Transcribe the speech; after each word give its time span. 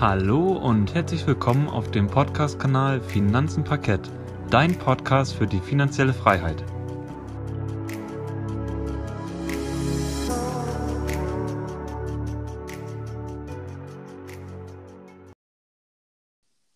Hallo 0.00 0.52
und 0.52 0.94
herzlich 0.94 1.26
willkommen 1.26 1.66
auf 1.68 1.90
dem 1.90 2.06
Podcast-Kanal 2.06 3.00
Finanzen 3.00 3.64
Parkett, 3.64 4.08
dein 4.48 4.78
Podcast 4.78 5.34
für 5.34 5.48
die 5.48 5.58
finanzielle 5.58 6.14
Freiheit. 6.14 6.62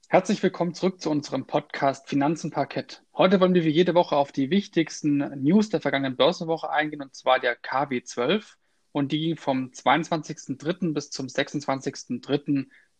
Herzlich 0.08 0.42
willkommen 0.42 0.74
zurück 0.74 1.00
zu 1.00 1.08
unserem 1.08 1.46
Podcast 1.46 2.08
Finanzen 2.08 2.50
Parkett. 2.50 3.04
Heute 3.14 3.38
wollen 3.38 3.54
wir 3.54 3.62
wie 3.62 3.68
jede 3.68 3.94
Woche 3.94 4.16
auf 4.16 4.32
die 4.32 4.50
wichtigsten 4.50 5.18
News 5.40 5.68
der 5.68 5.80
vergangenen 5.80 6.16
Börsenwoche 6.16 6.70
eingehen, 6.70 7.02
und 7.02 7.14
zwar 7.14 7.38
der 7.38 7.56
KW12. 7.56 8.56
Und 8.90 9.12
die 9.12 9.20
ging 9.20 9.36
vom 9.36 9.70
22.03. 9.70 10.92
bis 10.92 11.10
zum 11.10 11.28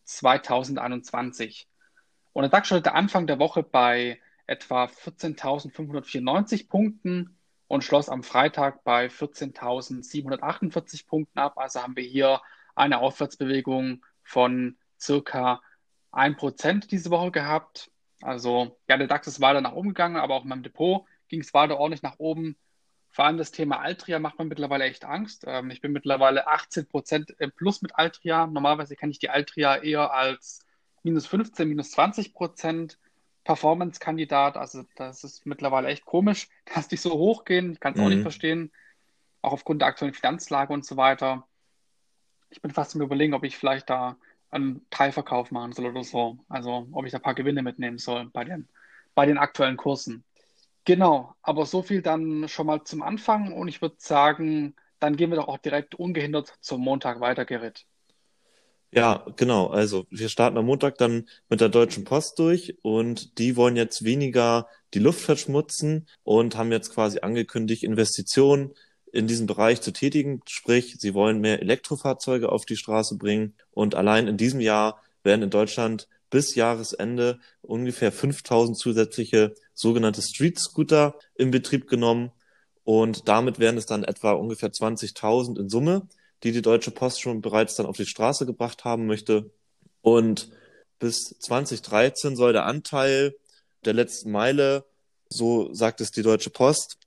26.03.2021. 0.07 1.65
Und 2.33 2.43
der 2.43 2.49
DAX 2.49 2.67
startete 2.67 2.93
Anfang 2.93 3.27
der 3.27 3.39
Woche 3.39 3.63
bei 3.63 4.19
etwa 4.47 4.85
14.594 4.85 6.67
Punkten 6.67 7.37
und 7.67 7.83
schloss 7.83 8.09
am 8.09 8.23
Freitag 8.23 8.83
bei 8.83 9.07
14.748 9.07 11.07
Punkten 11.07 11.39
ab. 11.39 11.57
Also 11.57 11.81
haben 11.81 11.95
wir 11.95 12.03
hier 12.03 12.41
eine 12.75 12.99
Aufwärtsbewegung 12.99 14.03
von 14.23 14.77
circa 14.99 15.61
1% 16.11 16.87
diese 16.87 17.09
Woche 17.09 17.31
gehabt. 17.31 17.91
Also 18.21 18.77
ja, 18.87 18.97
der 18.97 19.07
DAX 19.07 19.27
ist 19.27 19.41
weiter 19.41 19.61
nach 19.61 19.73
oben 19.73 19.89
gegangen, 19.89 20.17
aber 20.17 20.35
auch 20.35 20.43
in 20.43 20.49
meinem 20.49 20.63
Depot 20.63 21.05
ging 21.27 21.41
es 21.41 21.53
weiter 21.53 21.77
ordentlich 21.77 22.03
nach 22.03 22.19
oben. 22.19 22.57
Vor 23.13 23.25
allem 23.25 23.37
das 23.37 23.51
Thema 23.51 23.79
Altria 23.79 24.17
macht 24.17 24.39
mir 24.39 24.45
mittlerweile 24.45 24.85
echt 24.85 25.05
Angst. 25.05 25.43
Ähm, 25.45 25.69
ich 25.69 25.81
bin 25.81 25.91
mittlerweile 25.91 26.47
18% 26.47 27.35
im 27.37 27.51
Plus 27.51 27.83
mit 27.83 27.95
Altria. 27.95 28.47
Normalerweise 28.47 28.95
kenne 28.95 29.11
ich 29.11 29.19
die 29.19 29.29
Altria 29.29 29.77
eher 29.77 30.11
als 30.11 30.65
minus 31.03 31.27
15, 31.27 31.69
minus 31.69 31.95
20% 31.95 32.97
Performance-Kandidat. 33.43 34.57
Also 34.57 34.85
das 34.95 35.23
ist 35.23 35.45
mittlerweile 35.45 35.89
echt 35.89 36.05
komisch, 36.05 36.49
dass 36.73 36.87
die 36.87 36.97
so 36.97 37.11
hoch 37.11 37.45
gehen. 37.45 37.73
Ich 37.73 37.79
kann 37.79 37.93
es 37.93 37.99
mhm. 37.99 38.05
auch 38.05 38.09
nicht 38.09 38.17
mhm. 38.17 38.23
verstehen. 38.23 38.71
Auch 39.43 39.53
aufgrund 39.53 39.83
der 39.83 39.89
aktuellen 39.89 40.15
Finanzlage 40.15 40.73
und 40.73 40.83
so 40.83 40.97
weiter. 40.97 41.47
Ich 42.49 42.63
bin 42.63 42.71
fast 42.71 42.95
im 42.95 43.01
Überlegen, 43.01 43.35
ob 43.35 43.43
ich 43.43 43.55
vielleicht 43.55 43.91
da 43.91 44.17
einen 44.49 44.87
Teilverkauf 44.89 45.51
machen 45.51 45.73
soll 45.73 45.85
oder 45.85 46.03
so. 46.03 46.39
Also 46.49 46.87
ob 46.91 47.05
ich 47.05 47.11
da 47.11 47.19
ein 47.19 47.23
paar 47.23 47.35
Gewinne 47.35 47.61
mitnehmen 47.61 47.99
soll 47.99 48.25
bei 48.33 48.43
den, 48.43 48.67
bei 49.13 49.27
den 49.27 49.37
aktuellen 49.37 49.77
Kursen. 49.77 50.23
Genau, 50.85 51.33
aber 51.41 51.65
so 51.65 51.81
viel 51.81 52.01
dann 52.01 52.47
schon 52.49 52.67
mal 52.67 52.83
zum 52.83 53.03
Anfang 53.03 53.53
und 53.53 53.67
ich 53.69 53.81
würde 53.81 53.95
sagen, 53.99 54.75
dann 54.99 55.15
gehen 55.15 55.29
wir 55.29 55.37
doch 55.37 55.47
auch 55.47 55.57
direkt 55.57 55.95
ungehindert 55.95 56.57
zum 56.61 56.81
Montag 56.81 57.19
weiter, 57.19 57.45
Gerrit. 57.45 57.85
Ja, 58.91 59.25
genau. 59.37 59.67
Also 59.67 60.05
wir 60.11 60.29
starten 60.29 60.57
am 60.57 60.65
Montag 60.65 60.97
dann 60.99 61.27
mit 61.49 61.61
der 61.61 61.69
Deutschen 61.69 62.03
Post 62.03 62.37
durch 62.37 62.77
und 62.83 63.39
die 63.39 63.55
wollen 63.55 63.75
jetzt 63.75 64.03
weniger 64.03 64.67
die 64.93 64.99
Luft 64.99 65.21
verschmutzen 65.21 66.07
und 66.23 66.55
haben 66.55 66.71
jetzt 66.71 66.93
quasi 66.93 67.19
angekündigt, 67.21 67.83
Investitionen 67.83 68.73
in 69.11 69.25
diesem 69.25 69.47
Bereich 69.47 69.81
zu 69.81 69.93
tätigen. 69.93 70.41
Sprich, 70.47 70.97
sie 70.99 71.15
wollen 71.15 71.39
mehr 71.41 71.61
Elektrofahrzeuge 71.61 72.51
auf 72.51 72.65
die 72.65 72.77
Straße 72.77 73.17
bringen. 73.17 73.55
Und 73.71 73.95
allein 73.95 74.27
in 74.27 74.37
diesem 74.37 74.59
Jahr 74.59 75.01
werden 75.23 75.41
in 75.41 75.49
Deutschland 75.49 76.07
bis 76.33 76.55
Jahresende 76.55 77.39
ungefähr 77.61 78.11
5000 78.11 78.75
zusätzliche 78.75 79.53
sogenannte 79.75 80.23
Street 80.23 80.57
Scooter 80.57 81.19
in 81.35 81.51
Betrieb 81.51 81.87
genommen. 81.87 82.31
Und 82.83 83.27
damit 83.27 83.59
wären 83.59 83.77
es 83.77 83.85
dann 83.85 84.03
etwa 84.03 84.31
ungefähr 84.31 84.71
20.000 84.71 85.59
in 85.59 85.69
Summe, 85.69 86.07
die 86.41 86.51
die 86.51 86.63
Deutsche 86.63 86.89
Post 86.89 87.21
schon 87.21 87.41
bereits 87.41 87.75
dann 87.75 87.85
auf 87.85 87.97
die 87.97 88.07
Straße 88.07 88.47
gebracht 88.47 88.83
haben 88.83 89.05
möchte. 89.05 89.51
Und 90.01 90.49
bis 90.97 91.35
2013 91.39 92.35
soll 92.35 92.51
der 92.51 92.65
Anteil 92.65 93.35
der 93.85 93.93
letzten 93.93 94.31
Meile, 94.31 94.85
so 95.29 95.71
sagt 95.71 96.01
es 96.01 96.09
die 96.09 96.23
Deutsche 96.23 96.49
Post, 96.49 96.97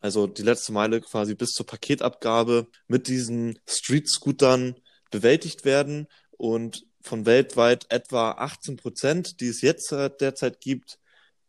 also 0.00 0.26
die 0.26 0.42
letzte 0.42 0.72
Meile 0.72 1.00
quasi 1.00 1.36
bis 1.36 1.50
zur 1.50 1.66
Paketabgabe 1.66 2.66
mit 2.88 3.06
diesen 3.06 3.60
Street-Scootern 3.64 4.74
bewältigt 5.12 5.64
werden 5.64 6.08
und 6.32 6.84
von 7.02 7.26
weltweit 7.26 7.86
etwa 7.90 8.32
18 8.32 8.76
Prozent, 8.76 9.40
die 9.40 9.48
es 9.48 9.60
jetzt 9.60 9.90
derzeit 9.90 10.60
gibt, 10.60 10.98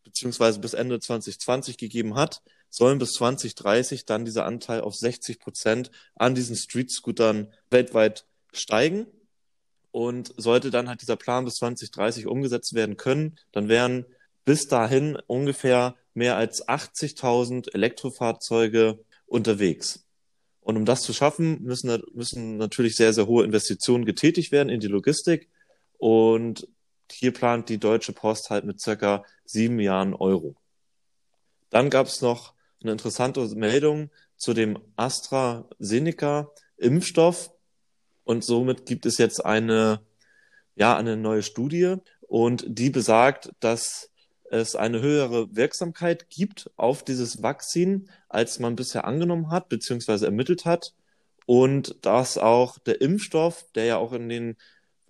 beziehungsweise 0.03 0.59
bis 0.59 0.74
Ende 0.74 1.00
2020 1.00 1.78
gegeben 1.78 2.16
hat, 2.16 2.41
sollen 2.69 3.00
bis 3.00 3.14
2030 3.14 4.06
dann 4.06 4.25
dieser 4.25 4.46
Anteil 4.46 4.81
auf 4.81 4.96
60 4.96 5.40
Prozent 5.40 5.91
an 6.16 6.36
diesen 6.36 6.56
Street-Scootern 6.56 7.53
weltweit 7.69 8.25
steigen. 8.52 9.08
Und 9.91 10.34
sollte 10.38 10.72
dann 10.72 10.90
halt 10.90 11.03
dieser 11.03 11.18
Plan 11.18 11.46
bis 11.46 11.56
2030 11.56 12.25
umgesetzt 12.25 12.74
werden 12.74 12.97
können, 12.97 13.38
dann 13.52 13.70
wären 13.70 14.08
bis 14.44 14.68
dahin 14.68 15.18
ungefähr 15.28 15.96
mehr 16.16 16.35
als 16.35 16.68
80.000 16.68 17.72
Elektrofahrzeuge 17.75 19.06
unterwegs. 19.28 20.03
Und 20.63 20.78
um 20.78 20.85
das 20.85 21.01
zu 21.01 21.12
schaffen, 21.13 21.62
müssen, 21.62 22.01
müssen 22.13 22.57
natürlich 22.57 22.96
sehr, 22.96 23.13
sehr 23.13 23.28
hohe 23.28 23.44
Investitionen 23.44 24.06
getätigt 24.06 24.51
werden 24.51 24.69
in 24.69 24.79
die 24.79 24.88
Logistik. 24.88 25.50
Und 25.97 26.68
hier 27.12 27.34
plant 27.34 27.68
die 27.69 27.79
Deutsche 27.79 28.13
Post 28.13 28.50
halt 28.50 28.66
mit 28.66 28.79
circa 28.79 29.25
sieben 29.46 29.75
Milliarden 29.75 30.13
Euro. 30.13 30.56
Dann 31.69 31.90
gab 31.90 32.07
es 32.07 32.22
noch 32.22 32.53
eine 32.81 32.94
interessante 32.94 33.46
Meldung 33.56 34.09
zu 34.38 34.53
dem 34.53 34.79
AstraZeneca-Impfstoff. 34.96 37.52
Und 38.23 38.46
somit 38.46 38.85
gibt 38.85 39.06
es 39.06 39.18
jetzt 39.18 39.46
eine, 39.46 40.00
ja, 40.75 40.96
eine 40.96 41.18
neue 41.18 41.44
Studie. 41.44 41.97
Und 42.22 42.63
die 42.68 42.90
besagt, 42.90 43.52
dass 43.59 44.12
es 44.53 44.75
eine 44.75 45.02
höhere 45.02 45.56
Wirksamkeit 45.56 46.30
gibt 46.30 46.69
auf 46.78 47.03
dieses 47.03 47.41
Vakzin, 47.41 48.09
als 48.30 48.59
man 48.59 48.75
bisher 48.75 49.06
angenommen 49.06 49.50
hat, 49.50 49.68
beziehungsweise 49.68 50.25
ermittelt 50.25 50.66
hat. 50.66 50.94
Und 51.46 51.97
dass 52.06 52.38
auch 52.38 52.78
der 52.80 53.02
Impfstoff, 53.02 53.66
der 53.74 53.86
ja 53.86 53.97
auch 53.97 54.14
in 54.14 54.30
den 54.30 54.56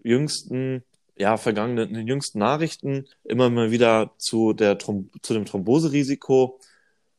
jüngsten, 0.02 0.84
ja, 1.18 1.38
vergangenen, 1.38 1.90
in 1.90 1.94
den 1.94 2.08
jüngsten 2.08 2.40
Nachrichten 2.40 3.06
immer 3.24 3.50
mal 3.50 3.70
wieder 3.70 4.14
zu 4.18 4.54
der, 4.54 4.80
zu 4.80 5.34
dem 5.34 5.46
Thromboserisiko 5.46 6.60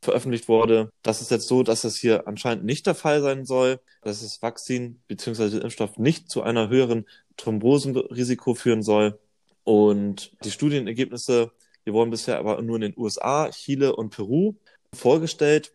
veröffentlicht 0.01 0.49
wurde. 0.49 0.91
Das 1.03 1.21
ist 1.21 1.31
jetzt 1.31 1.47
so, 1.47 1.63
dass 1.63 1.83
das 1.83 1.97
hier 1.97 2.27
anscheinend 2.27 2.65
nicht 2.65 2.87
der 2.87 2.95
Fall 2.95 3.23
sein 3.23 3.45
soll, 3.45 3.81
dass 4.03 4.23
das 4.23 4.43
Vakzin 4.43 5.01
bzw. 5.09 5.59
Impfstoff 5.59 5.99
nicht 5.99 6.31
zu 6.31 6.43
einer 6.43 6.69
höheren 6.69 7.07
Thrombosenrisiko 7.37 8.55
führen 8.55 8.83
soll. 8.83 9.19
Und 9.63 10.33
die 10.45 10.51
Studienergebnisse 10.51 11.53
die 11.87 11.93
wurden 11.93 12.11
bisher 12.11 12.39
aber 12.39 12.61
nur 12.63 12.77
in 12.77 12.83
den 12.83 12.95
USA, 12.97 13.51
Chile 13.51 13.95
und 13.95 14.11
Peru 14.11 14.55
vorgestellt. 14.95 15.75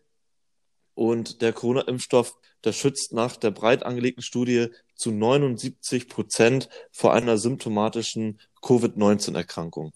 Und 0.94 1.40
der 1.40 1.52
Corona-Impfstoff, 1.52 2.36
der 2.64 2.72
schützt 2.72 3.12
nach 3.12 3.36
der 3.36 3.52
breit 3.52 3.84
angelegten 3.84 4.22
Studie 4.22 4.68
zu 4.94 5.12
79 5.12 6.08
Prozent 6.08 6.68
vor 6.90 7.14
einer 7.14 7.38
symptomatischen 7.38 8.40
Covid-19-Erkrankung. 8.60 9.92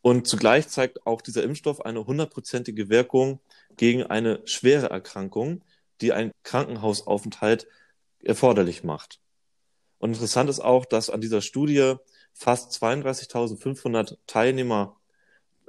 Und 0.00 0.28
zugleich 0.28 0.68
zeigt 0.68 1.04
auch 1.04 1.20
dieser 1.20 1.42
Impfstoff 1.42 1.84
eine 1.84 2.06
hundertprozentige 2.06 2.88
Wirkung 2.88 3.40
gegen 3.76 4.04
eine 4.04 4.40
schwere 4.44 4.88
Erkrankung, 4.88 5.64
die 6.00 6.12
einen 6.12 6.30
Krankenhausaufenthalt 6.44 7.66
erforderlich 8.22 8.84
macht. 8.84 9.20
Und 9.98 10.10
interessant 10.10 10.48
ist 10.48 10.60
auch, 10.60 10.84
dass 10.84 11.10
an 11.10 11.20
dieser 11.20 11.40
Studie 11.40 11.96
fast 12.32 12.70
32.500 12.80 14.16
Teilnehmer 14.26 14.96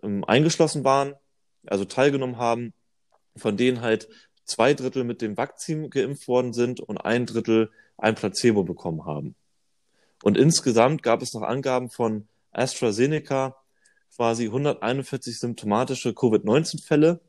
ähm, 0.04 0.24
eingeschlossen 0.26 0.84
waren, 0.84 1.16
also 1.66 1.86
teilgenommen 1.86 2.38
haben, 2.38 2.74
von 3.36 3.58
denen 3.58 3.82
halt 3.82 4.08
zwei 4.46 4.74
Drittel 4.74 5.04
mit 5.04 5.22
dem 5.22 5.38
Vakzin 5.38 5.90
geimpft 5.90 6.28
worden 6.28 6.54
sind 6.54 6.80
und 6.80 6.98
ein 6.98 7.26
Drittel 7.26 7.72
ein 7.98 8.16
Placebo 8.16 8.64
bekommen 8.64 9.06
haben. 9.06 9.36
Und 10.24 10.38
insgesamt 10.38 11.04
gab 11.04 11.22
es 11.22 11.34
noch 11.34 11.44
Angaben 11.44 11.90
von 11.90 12.28
AstraZeneca, 12.52 13.56
quasi 14.16 14.46
141 14.46 15.40
symptomatische 15.40 16.14
Covid-19-Fälle 16.14 17.20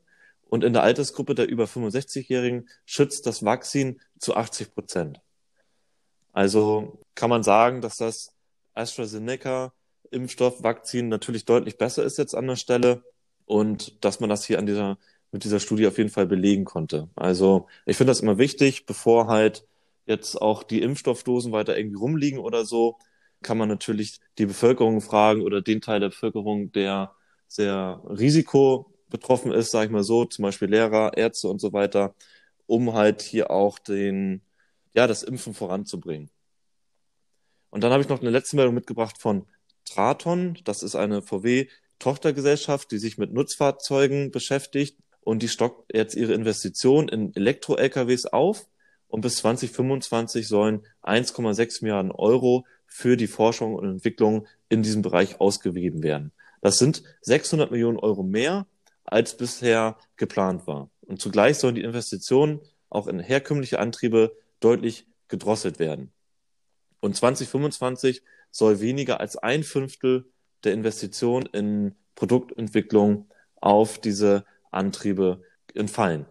und 0.48 0.64
in 0.64 0.72
der 0.72 0.82
Altersgruppe 0.82 1.34
der 1.34 1.48
über 1.48 1.64
65-Jährigen 1.64 2.68
schützt 2.86 3.26
das 3.26 3.44
Vakzin 3.44 4.00
zu 4.18 4.34
80 4.34 4.74
Prozent. 4.74 5.20
Also 6.32 7.00
kann 7.14 7.28
man 7.28 7.42
sagen, 7.42 7.80
dass 7.82 7.96
das 7.96 8.34
AstraZeneca 8.74 9.72
Impfstoff, 10.10 10.62
Vakzin 10.62 11.08
natürlich 11.08 11.44
deutlich 11.44 11.78
besser 11.78 12.04
ist 12.04 12.18
jetzt 12.18 12.34
an 12.34 12.46
der 12.46 12.56
Stelle 12.56 13.02
und 13.46 14.04
dass 14.04 14.20
man 14.20 14.30
das 14.30 14.44
hier 14.44 14.58
an 14.58 14.66
dieser, 14.66 14.98
mit 15.32 15.44
dieser 15.44 15.60
Studie 15.60 15.86
auf 15.86 15.98
jeden 15.98 16.10
Fall 16.10 16.26
belegen 16.26 16.64
konnte. 16.64 17.08
Also 17.16 17.66
ich 17.86 17.96
finde 17.96 18.10
das 18.10 18.20
immer 18.20 18.38
wichtig, 18.38 18.86
bevor 18.86 19.26
halt 19.28 19.66
jetzt 20.06 20.40
auch 20.40 20.62
die 20.62 20.82
Impfstoffdosen 20.82 21.52
weiter 21.52 21.76
irgendwie 21.76 21.98
rumliegen 21.98 22.38
oder 22.38 22.64
so, 22.64 22.98
kann 23.42 23.58
man 23.58 23.68
natürlich 23.68 24.20
die 24.38 24.46
Bevölkerung 24.46 25.00
fragen 25.00 25.42
oder 25.42 25.60
den 25.62 25.80
Teil 25.80 26.00
der 26.00 26.08
Bevölkerung, 26.08 26.72
der 26.72 27.14
sehr 27.46 28.02
Risiko 28.08 28.92
betroffen 29.10 29.52
ist, 29.52 29.70
sage 29.70 29.86
ich 29.86 29.92
mal 29.92 30.02
so, 30.02 30.24
zum 30.24 30.42
Beispiel 30.42 30.68
Lehrer, 30.68 31.16
Ärzte 31.16 31.48
und 31.48 31.60
so 31.60 31.72
weiter, 31.72 32.14
um 32.66 32.94
halt 32.94 33.22
hier 33.22 33.50
auch 33.50 33.78
den, 33.78 34.42
ja, 34.94 35.06
das 35.06 35.22
Impfen 35.22 35.54
voranzubringen. 35.54 36.30
Und 37.70 37.84
dann 37.84 37.92
habe 37.92 38.02
ich 38.02 38.08
noch 38.08 38.20
eine 38.20 38.30
letzte 38.30 38.56
Meldung 38.56 38.74
mitgebracht 38.74 39.18
von 39.18 39.46
Traton. 39.88 40.58
Das 40.64 40.82
ist 40.82 40.94
eine 40.94 41.22
VW-Tochtergesellschaft, 41.22 42.90
die 42.90 42.98
sich 42.98 43.18
mit 43.18 43.32
Nutzfahrzeugen 43.32 44.30
beschäftigt. 44.30 44.98
Und 45.20 45.42
die 45.42 45.48
stockt 45.48 45.94
jetzt 45.94 46.14
ihre 46.14 46.34
Investition 46.34 47.08
in 47.08 47.34
Elektro-LKWs 47.34 48.26
auf. 48.26 48.66
Und 49.08 49.22
bis 49.22 49.36
2025 49.36 50.46
sollen 50.46 50.86
1,6 51.02 51.82
Milliarden 51.82 52.12
Euro 52.12 52.66
für 52.86 53.16
die 53.16 53.26
Forschung 53.26 53.74
und 53.74 53.88
Entwicklung 53.88 54.46
in 54.68 54.82
diesem 54.82 55.02
Bereich 55.02 55.40
ausgegeben 55.40 56.02
werden. 56.02 56.32
Das 56.60 56.78
sind 56.78 57.02
600 57.22 57.70
Millionen 57.70 57.98
Euro 57.98 58.22
mehr, 58.22 58.66
als 59.04 59.36
bisher 59.36 59.96
geplant 60.16 60.66
war. 60.66 60.90
Und 61.06 61.20
zugleich 61.20 61.58
sollen 61.58 61.74
die 61.74 61.82
Investitionen 61.82 62.60
auch 62.90 63.06
in 63.06 63.20
herkömmliche 63.20 63.78
Antriebe 63.78 64.36
deutlich 64.60 65.06
gedrosselt 65.28 65.78
werden. 65.78 66.12
Und 67.00 67.16
2025 67.16 68.22
soll 68.50 68.80
weniger 68.80 69.20
als 69.20 69.36
ein 69.36 69.62
Fünftel 69.62 70.30
der 70.64 70.72
Investition 70.72 71.46
in 71.46 71.94
Produktentwicklung 72.14 73.30
auf 73.56 74.00
diese 74.00 74.44
Antriebe 74.70 75.42
entfallen. 75.74 76.26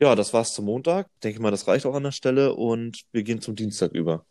Ja, 0.00 0.14
das 0.14 0.34
war's 0.34 0.54
zum 0.54 0.66
Montag. 0.66 1.08
Ich 1.14 1.20
denke 1.20 1.40
mal, 1.40 1.50
das 1.50 1.66
reicht 1.66 1.86
auch 1.86 1.94
an 1.94 2.02
der 2.02 2.12
Stelle 2.12 2.54
und 2.54 3.04
wir 3.12 3.22
gehen 3.22 3.40
zum 3.40 3.56
Dienstag 3.56 3.92
über. 3.92 4.26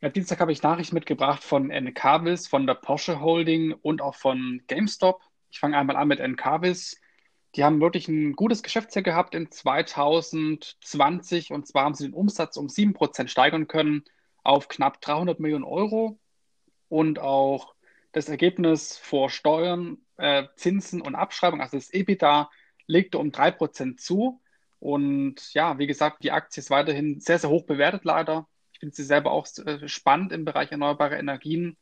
Ja, 0.00 0.08
Dienstag 0.08 0.40
habe 0.40 0.52
ich 0.52 0.62
Nachrichten 0.62 0.94
mitgebracht 0.94 1.42
von 1.42 1.70
Encarvis, 1.70 2.46
von 2.46 2.66
der 2.66 2.74
Porsche 2.74 3.20
Holding 3.20 3.72
und 3.72 4.02
auch 4.02 4.14
von 4.14 4.62
GameStop. 4.66 5.22
Ich 5.50 5.60
fange 5.60 5.78
einmal 5.78 5.96
an 5.96 6.08
mit 6.08 6.20
Encarvis. 6.20 7.00
Die 7.54 7.64
haben 7.64 7.80
wirklich 7.80 8.08
ein 8.08 8.34
gutes 8.34 8.62
Geschäftsjahr 8.62 9.04
gehabt 9.04 9.34
in 9.34 9.50
2020 9.50 11.52
und 11.52 11.66
zwar 11.66 11.84
haben 11.84 11.94
sie 11.94 12.04
den 12.04 12.14
Umsatz 12.14 12.56
um 12.56 12.66
7% 12.66 13.28
steigern 13.28 13.68
können 13.68 14.04
auf 14.44 14.68
knapp 14.68 15.00
300 15.00 15.40
Millionen 15.40 15.64
Euro 15.64 16.18
und 16.88 17.18
auch 17.18 17.74
das 18.12 18.28
Ergebnis 18.28 18.96
vor 18.96 19.30
Steuern, 19.30 19.98
äh, 20.16 20.44
Zinsen 20.56 21.00
und 21.00 21.16
Abschreibung, 21.16 21.60
also 21.60 21.76
das 21.76 21.92
EBITDA, 21.92 22.50
legte 22.86 23.18
um 23.18 23.32
3% 23.32 23.98
zu. 23.98 24.40
Und 24.78 25.52
ja, 25.54 25.78
wie 25.78 25.86
gesagt, 25.86 26.22
die 26.22 26.30
Aktie 26.30 26.60
ist 26.60 26.70
weiterhin 26.70 27.18
sehr, 27.18 27.38
sehr 27.38 27.50
hoch 27.50 27.64
bewertet 27.64 28.04
leider 28.04 28.46
finde 28.84 28.96
sie 28.96 29.04
selber 29.04 29.30
auch 29.30 29.46
äh, 29.64 29.88
spannend 29.88 30.32
im 30.32 30.44
Bereich 30.44 30.70
erneuerbare 30.70 31.16
Energien. 31.16 31.78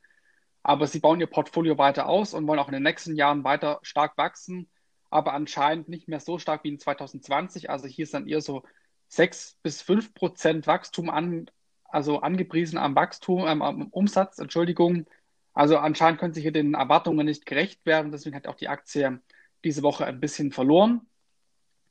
Aber 0.62 0.86
sie 0.86 1.00
bauen 1.00 1.20
ihr 1.20 1.26
Portfolio 1.26 1.76
weiter 1.76 2.06
aus 2.06 2.34
und 2.34 2.46
wollen 2.46 2.60
auch 2.60 2.68
in 2.68 2.74
den 2.74 2.84
nächsten 2.84 3.16
Jahren 3.16 3.42
weiter 3.42 3.80
stark 3.82 4.16
wachsen, 4.16 4.70
aber 5.10 5.34
anscheinend 5.34 5.88
nicht 5.88 6.06
mehr 6.06 6.20
so 6.20 6.38
stark 6.38 6.62
wie 6.62 6.68
in 6.68 6.78
2020. 6.78 7.70
Also 7.70 7.88
hier 7.88 8.04
ist 8.04 8.14
dann 8.14 8.28
eher 8.28 8.40
so 8.40 8.62
6 9.08 9.58
bis 9.62 9.82
5 9.82 10.14
Prozent 10.14 10.68
Wachstum 10.68 11.10
an, 11.10 11.50
also 11.92 12.20
angepriesen 12.20 12.78
am 12.78 12.94
Wachstum, 12.94 13.46
ähm, 13.46 13.62
am 13.62 13.88
Umsatz, 13.88 14.38
Entschuldigung. 14.38 15.06
Also 15.54 15.78
anscheinend 15.78 16.20
können 16.20 16.34
sie 16.34 16.40
hier 16.40 16.52
den 16.52 16.74
Erwartungen 16.74 17.26
nicht 17.26 17.46
gerecht 17.46 17.84
werden. 17.84 18.10
Deswegen 18.12 18.36
hat 18.36 18.46
auch 18.46 18.56
die 18.56 18.68
Aktie 18.68 19.20
diese 19.64 19.82
Woche 19.82 20.06
ein 20.06 20.20
bisschen 20.20 20.52
verloren. 20.52 21.02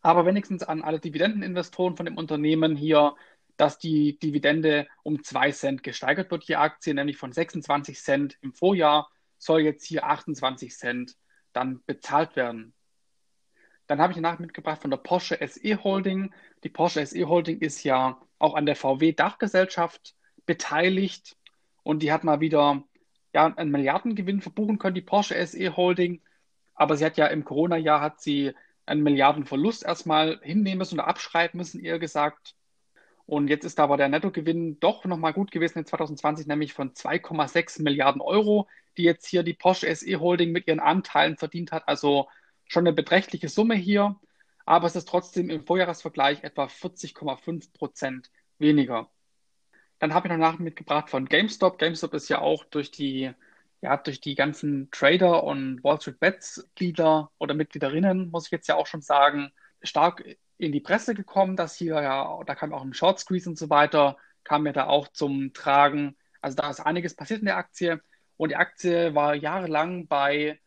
Aber 0.01 0.25
wenigstens 0.25 0.63
an 0.63 0.81
alle 0.81 0.99
Dividendeninvestoren 0.99 1.95
von 1.95 2.05
dem 2.05 2.17
Unternehmen 2.17 2.75
hier 2.75 3.15
dass 3.61 3.77
die 3.77 4.17
Dividende 4.17 4.87
um 5.03 5.23
2 5.23 5.51
Cent 5.51 5.83
gesteigert 5.83 6.31
wird, 6.31 6.47
die 6.47 6.55
Aktie, 6.55 6.95
nämlich 6.95 7.17
von 7.17 7.31
26 7.31 7.99
Cent 7.99 8.37
im 8.41 8.53
Vorjahr 8.53 9.11
soll 9.37 9.61
jetzt 9.61 9.85
hier 9.85 10.03
28 10.03 10.75
Cent 10.75 11.15
dann 11.53 11.83
bezahlt 11.85 12.35
werden. 12.35 12.73
Dann 13.85 14.01
habe 14.01 14.13
ich 14.13 14.15
danach 14.15 14.39
mitgebracht 14.39 14.81
von 14.81 14.89
der 14.89 14.97
Porsche 14.97 15.37
SE 15.47 15.83
Holding. 15.83 16.33
Die 16.63 16.69
Porsche 16.69 17.05
SE 17.05 17.27
Holding 17.27 17.59
ist 17.59 17.83
ja 17.83 18.19
auch 18.41 18.55
an 18.55 18.65
der 18.65 18.75
VW 18.75 19.13
Dachgesellschaft 19.13 20.15
beteiligt 20.45 21.37
und 21.83 22.03
die 22.03 22.11
hat 22.11 22.23
mal 22.23 22.39
wieder 22.39 22.83
ja, 23.33 23.45
einen 23.45 23.71
Milliardengewinn 23.71 24.41
verbuchen 24.41 24.77
können, 24.77 24.95
die 24.95 25.01
Porsche 25.01 25.45
SE 25.45 25.75
Holding. 25.75 26.21
Aber 26.73 26.97
sie 26.97 27.05
hat 27.05 27.17
ja 27.17 27.27
im 27.27 27.43
Corona-Jahr 27.43 28.01
hat 28.01 28.21
sie 28.21 28.53
einen 28.85 29.03
Milliardenverlust 29.03 29.85
erstmal 29.85 30.39
hinnehmen 30.41 30.79
müssen 30.79 30.95
oder 30.95 31.07
abschreiben 31.07 31.57
müssen, 31.57 31.83
eher 31.83 31.99
gesagt. 31.99 32.55
Und 33.25 33.47
jetzt 33.47 33.63
ist 33.63 33.79
aber 33.79 33.95
der 33.95 34.09
Nettogewinn 34.09 34.79
doch 34.79 35.05
nochmal 35.05 35.33
gut 35.33 35.51
gewesen 35.51 35.79
in 35.79 35.85
2020, 35.85 36.47
nämlich 36.47 36.73
von 36.73 36.93
2,6 36.93 37.81
Milliarden 37.81 38.21
Euro, 38.21 38.67
die 38.97 39.03
jetzt 39.03 39.25
hier 39.27 39.43
die 39.43 39.53
Porsche 39.53 39.93
SE 39.95 40.19
Holding 40.19 40.51
mit 40.51 40.67
ihren 40.67 40.79
Anteilen 40.79 41.37
verdient 41.37 41.71
hat. 41.71 41.87
Also 41.87 42.27
schon 42.67 42.85
eine 42.85 42.93
beträchtliche 42.93 43.47
Summe 43.47 43.75
hier. 43.75 44.19
Aber 44.71 44.87
es 44.87 44.95
ist 44.95 45.09
trotzdem 45.09 45.49
im 45.49 45.65
Vorjahresvergleich 45.65 46.45
etwa 46.45 46.63
40,5 46.63 47.73
Prozent 47.73 48.31
weniger. 48.57 49.09
Dann 49.99 50.13
habe 50.13 50.27
ich 50.27 50.31
noch 50.31 50.39
Nachrichten 50.39 50.63
mitgebracht 50.63 51.09
von 51.09 51.25
GameStop. 51.25 51.77
GameStop 51.77 52.13
ist 52.13 52.29
ja 52.29 52.39
auch 52.39 52.63
durch 52.63 52.89
die, 52.89 53.33
ja, 53.81 53.97
durch 53.97 54.21
die 54.21 54.33
ganzen 54.33 54.89
Trader 54.89 55.43
und 55.43 55.83
Wall 55.83 55.99
Street 55.99 56.21
Bets 56.21 56.69
Glieder 56.75 57.31
oder 57.37 57.53
Mitgliederinnen, 57.53 58.31
muss 58.31 58.45
ich 58.45 58.51
jetzt 58.53 58.67
ja 58.69 58.75
auch 58.75 58.87
schon 58.87 59.01
sagen, 59.01 59.51
stark 59.81 60.23
in 60.57 60.71
die 60.71 60.79
Presse 60.79 61.15
gekommen, 61.15 61.57
dass 61.57 61.75
hier 61.75 62.01
ja, 62.01 62.41
da 62.45 62.55
kam 62.55 62.73
auch 62.73 62.83
ein 62.83 62.93
Short 62.93 63.19
Squeeze 63.19 63.49
und 63.49 63.57
so 63.57 63.69
weiter, 63.69 64.15
kam 64.45 64.65
ja 64.65 64.71
da 64.71 64.87
auch 64.87 65.09
zum 65.09 65.51
Tragen. 65.51 66.15
Also 66.39 66.55
da 66.55 66.69
ist 66.69 66.79
einiges 66.79 67.13
passiert 67.13 67.41
in 67.41 67.47
der 67.47 67.57
Aktie. 67.57 68.01
Und 68.37 68.51
die 68.51 68.55
Aktie 68.55 69.13
war 69.15 69.35
jahrelang 69.35 70.07
bei, 70.07 70.61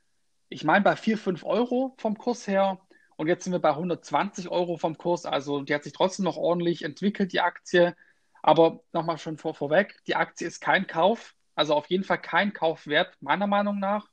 ich 0.51 0.63
meine, 0.63 0.85
bei 0.85 0.95
4, 0.95 1.17
5 1.17 1.43
Euro 1.43 1.95
vom 1.97 2.19
Kurs 2.19 2.47
her. 2.47 2.84
Und 3.17 3.27
jetzt 3.29 3.45
sind 3.45 3.53
wir 3.53 3.61
bei 3.61 3.71
120 3.71 4.49
Euro 4.49 4.77
vom 4.77 4.99
Kurs. 4.99 5.27
Also 5.27 5.63
die 5.63 5.75
hat 5.75 5.85
sich 5.85 5.93
trotzdem 5.93 6.25
noch 6.25 6.37
ordentlich 6.37 6.83
entwickelt, 6.85 7.33
die 7.33 7.41
Aktie. 7.41 7.95
Aber 8.43 8.81
nochmal 8.93 9.19
schon 9.19 9.39
vor, 9.39 9.55
vorweg, 9.55 9.97
die 10.07 10.17
Aktie 10.17 10.47
ist 10.47 10.61
kein 10.61 10.87
Kauf. 10.87 11.35
Also 11.55 11.75
auf 11.75 11.87
jeden 11.87 12.05
Fall 12.05 12.21
kein 12.21 12.53
Kaufwert, 12.53 13.17
meiner 13.21 13.47
Meinung 13.47 13.79
nach. 13.79 14.09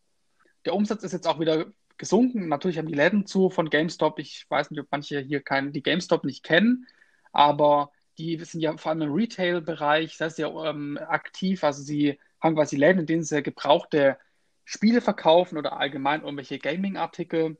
Der 0.65 0.75
Umsatz 0.75 1.03
ist 1.03 1.11
jetzt 1.11 1.27
auch 1.27 1.39
wieder 1.39 1.65
gesunken. 1.97 2.47
Natürlich 2.47 2.77
haben 2.77 2.87
die 2.87 2.93
Läden 2.93 3.25
zu 3.25 3.49
von 3.49 3.69
GameStop. 3.69 4.19
Ich 4.19 4.45
weiß 4.49 4.71
nicht, 4.71 4.79
ob 4.79 4.87
manche 4.91 5.19
hier 5.19 5.41
kein, 5.41 5.71
die 5.73 5.83
GameStop 5.83 6.23
nicht 6.23 6.43
kennen, 6.43 6.87
aber 7.31 7.91
die 8.17 8.37
sind 8.43 8.61
ja 8.61 8.75
vor 8.77 8.91
allem 8.91 9.01
im 9.03 9.13
Retail-Bereich 9.13 10.17
sehr, 10.17 10.29
sehr 10.29 10.47
ähm, 10.49 10.97
aktiv. 10.97 11.63
Also 11.63 11.81
sie 11.83 12.19
haben 12.39 12.55
quasi 12.55 12.75
Läden, 12.75 12.99
in 12.99 13.05
denen 13.05 13.23
sie 13.23 13.43
gebrauchte 13.43 14.17
Spiele 14.65 15.01
verkaufen 15.01 15.57
oder 15.57 15.77
allgemein 15.79 16.21
irgendwelche 16.21 16.59
Gaming-Artikel. 16.59 17.57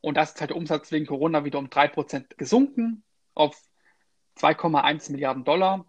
Und 0.00 0.16
das 0.16 0.32
ist 0.32 0.40
halt 0.40 0.50
der 0.50 0.56
Umsatz 0.56 0.92
wegen 0.92 1.06
Corona 1.06 1.44
wieder 1.44 1.58
um 1.58 1.66
3% 1.66 2.36
gesunken 2.36 3.02
auf 3.34 3.60
2,1 4.38 5.12
Milliarden 5.12 5.44
Dollar. 5.44 5.86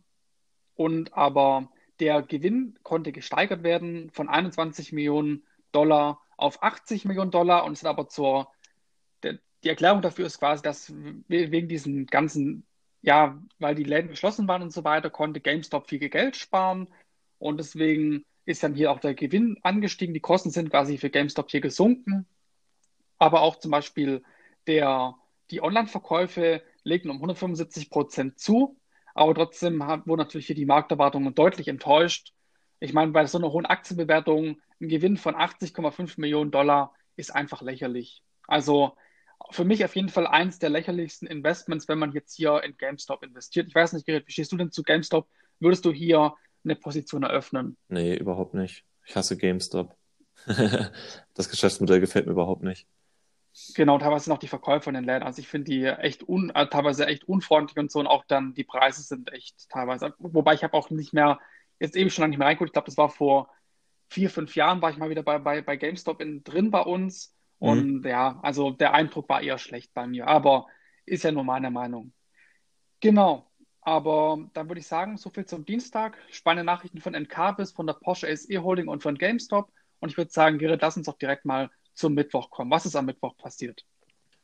Und 0.76 1.14
aber 1.14 1.70
der 2.00 2.22
Gewinn 2.22 2.78
konnte 2.84 3.12
gesteigert 3.12 3.64
werden 3.64 4.10
von 4.12 4.28
21 4.28 4.92
Millionen 4.92 5.44
Dollar 5.72 6.22
auf 6.42 6.64
80 6.64 7.06
Millionen 7.06 7.32
Dollar 7.32 7.64
und 7.64 7.74
es 7.74 7.84
hat 7.84 7.90
aber 7.90 8.10
zur, 8.10 8.52
die 9.24 9.70
Erklärung 9.70 10.02
dafür 10.02 10.26
ist 10.26 10.40
quasi, 10.40 10.64
dass 10.64 10.92
wegen 11.28 11.68
diesen 11.68 12.08
ganzen, 12.08 12.66
ja, 13.02 13.40
weil 13.60 13.76
die 13.76 13.84
Läden 13.84 14.10
geschlossen 14.10 14.48
waren 14.48 14.64
und 14.64 14.74
so 14.74 14.84
weiter, 14.84 15.12
konnte 15.12 15.40
GameStop 15.40 15.88
viel 15.88 16.00
Geld 16.00 16.36
sparen 16.36 16.88
und 17.38 17.60
deswegen 17.60 18.26
ist 18.46 18.64
dann 18.64 18.74
hier 18.74 18.92
auch 18.92 19.00
der 19.00 19.14
Gewinn 19.14 19.60
angestiegen. 19.62 20.16
Die 20.16 20.20
Kosten 20.20 20.50
sind 20.50 20.72
quasi 20.72 20.98
für 20.98 21.12
GameStop 21.12 21.52
hier 21.52 21.62
gesunken, 21.62 22.26
aber 23.22 23.42
auch 23.42 23.58
zum 23.58 23.70
Beispiel 23.70 24.24
der, 24.66 25.16
die 25.52 25.62
Online-Verkäufe 25.62 26.64
legen 26.84 27.12
um 27.12 27.18
175 27.18 27.92
Prozent 27.92 28.40
zu, 28.40 28.80
aber 29.14 29.36
trotzdem 29.36 29.86
hat, 29.86 30.08
wurden 30.08 30.18
natürlich 30.18 30.48
hier 30.48 30.56
die 30.56 30.66
Markterwartungen 30.66 31.36
deutlich 31.36 31.68
enttäuscht. 31.68 32.34
Ich 32.80 32.94
meine, 32.94 33.12
bei 33.12 33.28
so 33.28 33.38
einer 33.38 33.52
hohen 33.52 33.68
Aktienbewertung 33.68 34.60
ein 34.82 34.88
Gewinn 34.88 35.18
von 35.18 35.36
80,5 35.36 36.20
Millionen 36.20 36.50
Dollar 36.50 36.96
ist 37.16 37.30
einfach 37.30 37.62
lächerlich. 37.62 38.24
Also 38.48 38.98
für 39.52 39.66
mich 39.66 39.86
auf 39.86 39.96
jeden 39.96 40.10
Fall 40.10 40.26
eins 40.26 40.58
der 40.58 40.72
lächerlichsten 40.72 41.28
Investments, 41.28 41.88
wenn 41.88 42.00
man 42.00 42.14
jetzt 42.14 42.36
hier 42.36 42.64
in 42.64 42.76
GameStop 42.76 43.22
investiert. 43.22 43.68
Ich 43.68 43.76
weiß 43.76 43.94
nicht, 43.94 44.08
Gerrit, 44.08 44.28
wie 44.28 44.32
stehst 44.32 44.52
du 44.52 44.58
denn 44.58 44.72
zu 44.72 44.82
GameStop? 44.82 45.28
Würdest 45.60 45.86
du 45.86 45.92
hier 45.92 46.34
eine 46.64 46.76
Position 46.76 47.22
eröffnen? 47.22 47.78
Nee, 47.88 48.16
überhaupt 48.16 48.56
nicht. 48.56 48.84
Ich 49.06 49.16
hasse 49.16 49.38
GameStop. 49.38 49.96
das 51.36 51.50
Geschäftsmodell 51.50 52.00
gefällt 52.00 52.26
mir 52.26 52.32
überhaupt 52.32 52.64
nicht. 52.64 52.88
Genau, 53.76 53.98
teilweise 53.98 54.30
noch 54.30 54.38
die 54.38 54.48
Verkäufer 54.48 54.90
in 54.90 54.96
den 54.96 55.04
Läden. 55.04 55.24
Also 55.24 55.40
ich 55.40 55.48
finde 55.48 55.72
die 55.72 55.86
echt 55.86 56.28
un, 56.28 56.52
äh, 56.52 56.68
teilweise 56.68 57.06
echt 57.06 57.26
unfreundlich 57.26 57.78
und 57.78 57.92
so 57.92 58.00
und 58.00 58.08
auch 58.08 58.24
dann 58.26 58.54
die 58.54 58.64
Preise 58.64 59.02
sind 59.02 59.32
echt 59.34 59.70
teilweise. 59.70 60.14
Wobei 60.20 60.54
ich 60.54 60.64
habe 60.64 60.74
auch 60.74 60.90
nicht 60.90 61.14
mehr, 61.14 61.40
jetzt 61.80 61.98
ewig 61.98 62.14
schon 62.14 62.24
lange 62.24 62.32
nicht 62.32 62.40
mehr 62.40 62.48
reingeguckt. 62.48 62.70
Ich 62.70 62.74
glaube, 62.74 62.86
das 62.86 62.98
war 62.98 63.10
vor 63.10 63.50
vier, 64.10 64.30
fünf 64.30 64.56
Jahren 64.56 64.82
war 64.82 64.90
ich 64.90 64.98
mal 64.98 65.10
wieder 65.10 65.24
bei, 65.24 65.38
bei, 65.40 65.62
bei 65.62 65.76
GameStop 65.76 66.22
in, 66.22 66.44
drin 66.44 66.72
bei 66.72 66.82
uns. 66.82 67.36
Mhm. 67.60 67.68
Und 67.68 68.06
ja, 68.06 68.40
also 68.42 68.72
der 68.72 68.94
Eindruck 68.94 69.28
war 69.28 69.42
eher 69.42 69.58
schlecht 69.58 69.94
bei 69.94 70.08
mir. 70.08 70.28
Aber 70.28 70.68
ist 71.06 71.24
ja 71.24 71.32
nur 71.32 71.44
meine 71.44 71.72
Meinung. 71.72 72.14
Genau. 73.02 73.52
Aber 73.82 74.50
dann 74.54 74.70
würde 74.70 74.80
ich 74.80 74.88
sagen, 74.88 75.18
so 75.18 75.30
viel 75.30 75.46
zum 75.46 75.66
Dienstag. 75.66 76.18
Spannende 76.30 76.64
Nachrichten 76.64 77.02
von 77.02 77.16
Encarvis, 77.16 77.72
von 77.72 77.88
der 77.88 77.96
Porsche 77.96 78.36
SE 78.36 78.64
Holding 78.64 78.88
und 78.88 79.02
von 79.02 79.18
GameStop. 79.18 79.72
Und 80.00 80.10
ich 80.10 80.18
würde 80.18 80.32
sagen, 80.32 80.58
Gerrit, 80.58 80.82
lass 80.82 80.98
uns 80.98 81.08
doch 81.08 81.18
direkt 81.18 81.46
mal 81.46 81.70
zum 81.94 82.14
Mittwoch 82.14 82.50
kommen. 82.50 82.72
Was 82.72 82.86
ist 82.86 82.96
am 82.96 83.06
Mittwoch 83.06 83.38
passiert? 83.38 83.86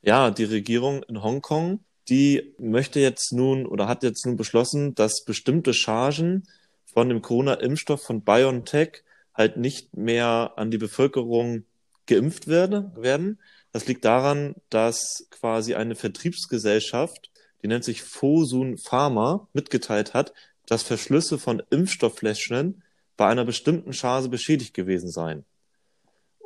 Ja, 0.01 0.31
die 0.31 0.43
Regierung 0.43 1.03
in 1.03 1.23
Hongkong, 1.23 1.79
die 2.09 2.53
möchte 2.57 2.99
jetzt 2.99 3.33
nun 3.33 3.65
oder 3.65 3.87
hat 3.87 4.03
jetzt 4.03 4.25
nun 4.25 4.37
beschlossen, 4.37 4.95
dass 4.95 5.25
bestimmte 5.25 5.73
Chargen 5.73 6.47
von 6.93 7.09
dem 7.09 7.21
Corona-Impfstoff 7.21 8.01
von 8.01 8.21
BioNTech 8.21 9.03
halt 9.33 9.57
nicht 9.57 9.95
mehr 9.95 10.53
an 10.55 10.71
die 10.71 10.77
Bevölkerung 10.77 11.65
geimpft 12.05 12.47
werde, 12.47 12.91
werden. 12.95 13.39
Das 13.71 13.85
liegt 13.87 14.05
daran, 14.05 14.55
dass 14.69 15.27
quasi 15.29 15.75
eine 15.75 15.95
Vertriebsgesellschaft, 15.95 17.29
die 17.61 17.67
nennt 17.67 17.83
sich 17.83 18.01
Fosun 18.01 18.77
Pharma, 18.77 19.47
mitgeteilt 19.53 20.13
hat, 20.13 20.33
dass 20.65 20.83
Verschlüsse 20.83 21.37
von 21.37 21.61
Impfstofffläschchen 21.69 22.81
bei 23.15 23.27
einer 23.27 23.45
bestimmten 23.45 23.93
Charge 23.93 24.29
beschädigt 24.29 24.73
gewesen 24.73 25.09
seien. 25.09 25.45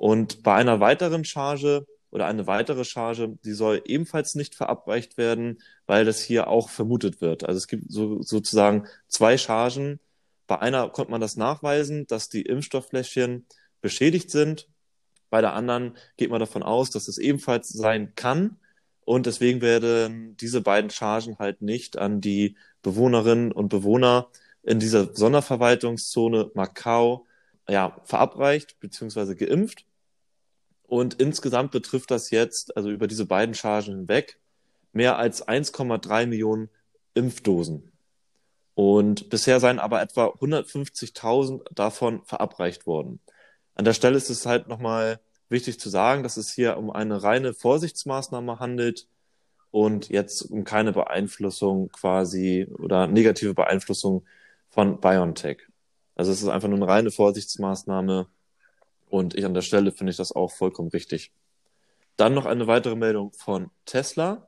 Und 0.01 0.41
bei 0.41 0.55
einer 0.55 0.79
weiteren 0.79 1.23
Charge 1.25 1.85
oder 2.09 2.25
eine 2.25 2.47
weitere 2.47 2.85
Charge, 2.85 3.37
die 3.45 3.51
soll 3.51 3.83
ebenfalls 3.85 4.33
nicht 4.33 4.55
verabreicht 4.55 5.15
werden, 5.15 5.61
weil 5.85 6.05
das 6.05 6.23
hier 6.23 6.47
auch 6.47 6.69
vermutet 6.69 7.21
wird. 7.21 7.43
Also 7.43 7.59
es 7.59 7.67
gibt 7.67 7.91
so, 7.91 8.19
sozusagen 8.23 8.87
zwei 9.07 9.37
Chargen. 9.37 9.99
Bei 10.47 10.57
einer 10.57 10.89
konnte 10.89 11.11
man 11.11 11.21
das 11.21 11.37
nachweisen, 11.37 12.07
dass 12.07 12.29
die 12.29 12.41
Impfstofffläschchen 12.41 13.45
beschädigt 13.79 14.31
sind. 14.31 14.67
Bei 15.29 15.39
der 15.39 15.53
anderen 15.53 15.95
geht 16.17 16.31
man 16.31 16.39
davon 16.39 16.63
aus, 16.63 16.89
dass 16.89 17.07
es 17.07 17.19
ebenfalls 17.19 17.69
sein 17.69 18.13
kann. 18.15 18.57
Und 19.05 19.27
deswegen 19.27 19.61
werden 19.61 20.35
diese 20.37 20.61
beiden 20.61 20.89
Chargen 20.89 21.37
halt 21.37 21.61
nicht 21.61 21.99
an 21.99 22.21
die 22.21 22.57
Bewohnerinnen 22.81 23.51
und 23.51 23.69
Bewohner 23.69 24.29
in 24.63 24.79
dieser 24.79 25.13
Sonderverwaltungszone 25.13 26.49
Macau 26.55 27.27
ja, 27.69 28.01
verabreicht 28.05 28.79
bzw. 28.79 29.35
geimpft. 29.35 29.85
Und 30.91 31.21
insgesamt 31.21 31.71
betrifft 31.71 32.11
das 32.11 32.31
jetzt, 32.31 32.75
also 32.75 32.89
über 32.89 33.07
diese 33.07 33.25
beiden 33.25 33.55
Chargen 33.55 33.95
hinweg, 33.95 34.37
mehr 34.91 35.17
als 35.17 35.47
1,3 35.47 36.25
Millionen 36.25 36.69
Impfdosen. 37.13 37.93
Und 38.73 39.29
bisher 39.29 39.61
seien 39.61 39.79
aber 39.79 40.01
etwa 40.01 40.25
150.000 40.25 41.61
davon 41.73 42.25
verabreicht 42.25 42.87
worden. 42.87 43.21
An 43.73 43.85
der 43.85 43.93
Stelle 43.93 44.17
ist 44.17 44.29
es 44.29 44.45
halt 44.45 44.67
nochmal 44.67 45.21
wichtig 45.47 45.79
zu 45.79 45.89
sagen, 45.89 46.23
dass 46.23 46.35
es 46.35 46.51
hier 46.51 46.75
um 46.75 46.91
eine 46.91 47.23
reine 47.23 47.53
Vorsichtsmaßnahme 47.53 48.59
handelt 48.59 49.07
und 49.71 50.09
jetzt 50.09 50.41
um 50.41 50.65
keine 50.65 50.91
Beeinflussung 50.91 51.87
quasi 51.93 52.67
oder 52.79 53.07
negative 53.07 53.53
Beeinflussung 53.53 54.25
von 54.69 54.99
BioNTech. 54.99 55.59
Also 56.15 56.33
es 56.33 56.41
ist 56.41 56.49
einfach 56.49 56.67
nur 56.67 56.79
eine 56.79 56.87
reine 56.89 57.11
Vorsichtsmaßnahme 57.11 58.27
und 59.11 59.35
ich 59.35 59.45
an 59.45 59.53
der 59.53 59.61
Stelle 59.61 59.91
finde 59.91 60.11
ich 60.11 60.17
das 60.17 60.31
auch 60.31 60.51
vollkommen 60.51 60.89
richtig. 60.89 61.31
Dann 62.15 62.33
noch 62.33 62.45
eine 62.45 62.67
weitere 62.67 62.95
Meldung 62.95 63.33
von 63.33 63.69
Tesla. 63.85 64.47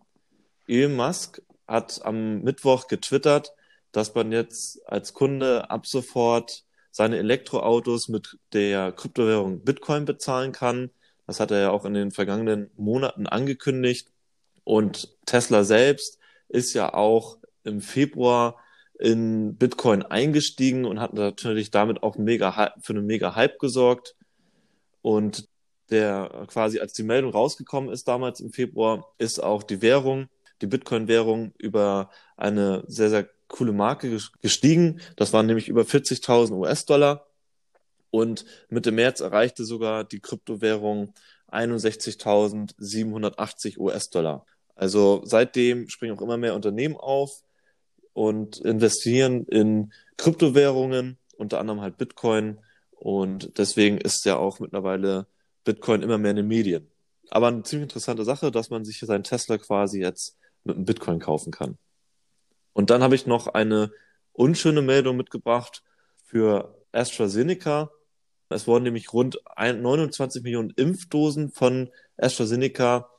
Elon 0.68 0.96
Musk 0.96 1.42
hat 1.68 2.02
am 2.04 2.42
Mittwoch 2.42 2.88
getwittert, 2.88 3.54
dass 3.92 4.16
man 4.16 4.32
jetzt 4.32 4.80
als 4.88 5.14
Kunde 5.14 5.70
ab 5.70 5.86
sofort 5.86 6.64
seine 6.92 7.18
Elektroautos 7.18 8.08
mit 8.08 8.38
der 8.54 8.92
Kryptowährung 8.92 9.64
Bitcoin 9.64 10.06
bezahlen 10.06 10.52
kann. 10.52 10.92
Das 11.28 11.40
hat 11.40 11.52
er 11.52 11.60
ja 11.60 11.72
auch 11.72 11.86
in 11.86 11.94
den 11.94 12.12
vergangenen 12.12 12.72
Monaten 12.76 13.28
angekündigt. 13.28 14.12
Und 14.64 15.18
Tesla 15.26 15.64
selbst 15.64 16.20
ist 16.48 16.74
ja 16.74 16.94
auch 16.94 17.38
im 17.64 17.82
Februar 17.82 18.58
in 19.00 19.56
Bitcoin 19.58 20.04
eingestiegen 20.04 20.86
und 20.86 21.00
hat 21.00 21.14
natürlich 21.14 21.72
damit 21.72 22.04
auch 22.04 22.18
mega 22.18 22.74
für 22.82 22.94
einen 22.94 23.06
mega 23.06 23.36
Hype 23.36 23.60
gesorgt. 23.60 24.16
Und 25.04 25.48
der 25.92 26.48
quasi, 26.48 26.80
als 26.80 26.94
die 26.94 27.04
Meldung 27.04 27.32
rausgekommen 27.32 27.92
ist 27.92 28.08
damals 28.08 28.40
im 28.40 28.52
Februar, 28.52 29.14
ist 29.20 29.44
auch 29.44 29.62
die 29.62 29.84
Währung, 29.84 30.28
die 30.62 30.68
Bitcoin-Währung 30.68 31.54
über 31.60 32.10
eine 32.38 32.84
sehr, 32.88 33.12
sehr 33.12 33.30
coole 33.50 33.74
Marke 33.74 34.18
gestiegen. 34.42 35.02
Das 35.18 35.34
waren 35.34 35.46
nämlich 35.46 35.68
über 35.68 35.82
40.000 35.84 36.54
US-Dollar. 36.54 37.28
Und 38.10 38.46
Mitte 38.70 38.92
März 38.92 39.20
erreichte 39.20 39.66
sogar 39.66 40.06
die 40.06 40.22
Kryptowährung 40.22 41.14
61.780 41.52 43.78
US-Dollar. 43.78 44.46
Also 44.76 45.22
seitdem 45.26 45.90
springen 45.90 46.18
auch 46.18 46.22
immer 46.22 46.38
mehr 46.38 46.56
Unternehmen 46.56 46.96
auf 46.96 47.44
und 48.14 48.60
investieren 48.60 49.44
in 49.46 49.92
Kryptowährungen, 50.18 51.18
unter 51.38 51.60
anderem 51.60 51.82
halt 51.82 51.98
Bitcoin 51.98 52.60
und 53.04 53.58
deswegen 53.58 53.98
ist 53.98 54.24
ja 54.24 54.38
auch 54.38 54.62
mittlerweile 54.62 55.28
Bitcoin 55.66 56.04
immer 56.04 56.18
mehr 56.18 56.32
in 56.32 56.38
den 56.38 56.48
Medien. 56.48 56.90
Aber 57.32 57.48
eine 57.48 57.64
ziemlich 57.64 57.88
interessante 57.90 58.24
Sache, 58.24 58.50
dass 58.50 58.70
man 58.70 58.86
sich 58.86 58.98
seinen 59.00 59.26
Tesla 59.26 59.58
quasi 59.58 60.00
jetzt 60.00 60.38
mit 60.64 60.78
einem 60.78 60.86
Bitcoin 60.86 61.20
kaufen 61.20 61.52
kann. 61.52 61.78
Und 62.72 62.92
dann 62.92 63.04
habe 63.04 63.16
ich 63.16 63.28
noch 63.28 63.48
eine 63.48 63.92
unschöne 64.32 64.82
Meldung 64.82 65.18
mitgebracht 65.18 65.84
für 66.24 66.82
AstraZeneca. 66.94 67.92
Es 68.48 68.68
wurden 68.68 68.86
nämlich 68.86 69.12
rund 69.12 69.38
29 69.58 70.42
Millionen 70.42 70.70
Impfdosen 70.70 71.52
von 71.52 71.90
AstraZeneca 72.16 73.10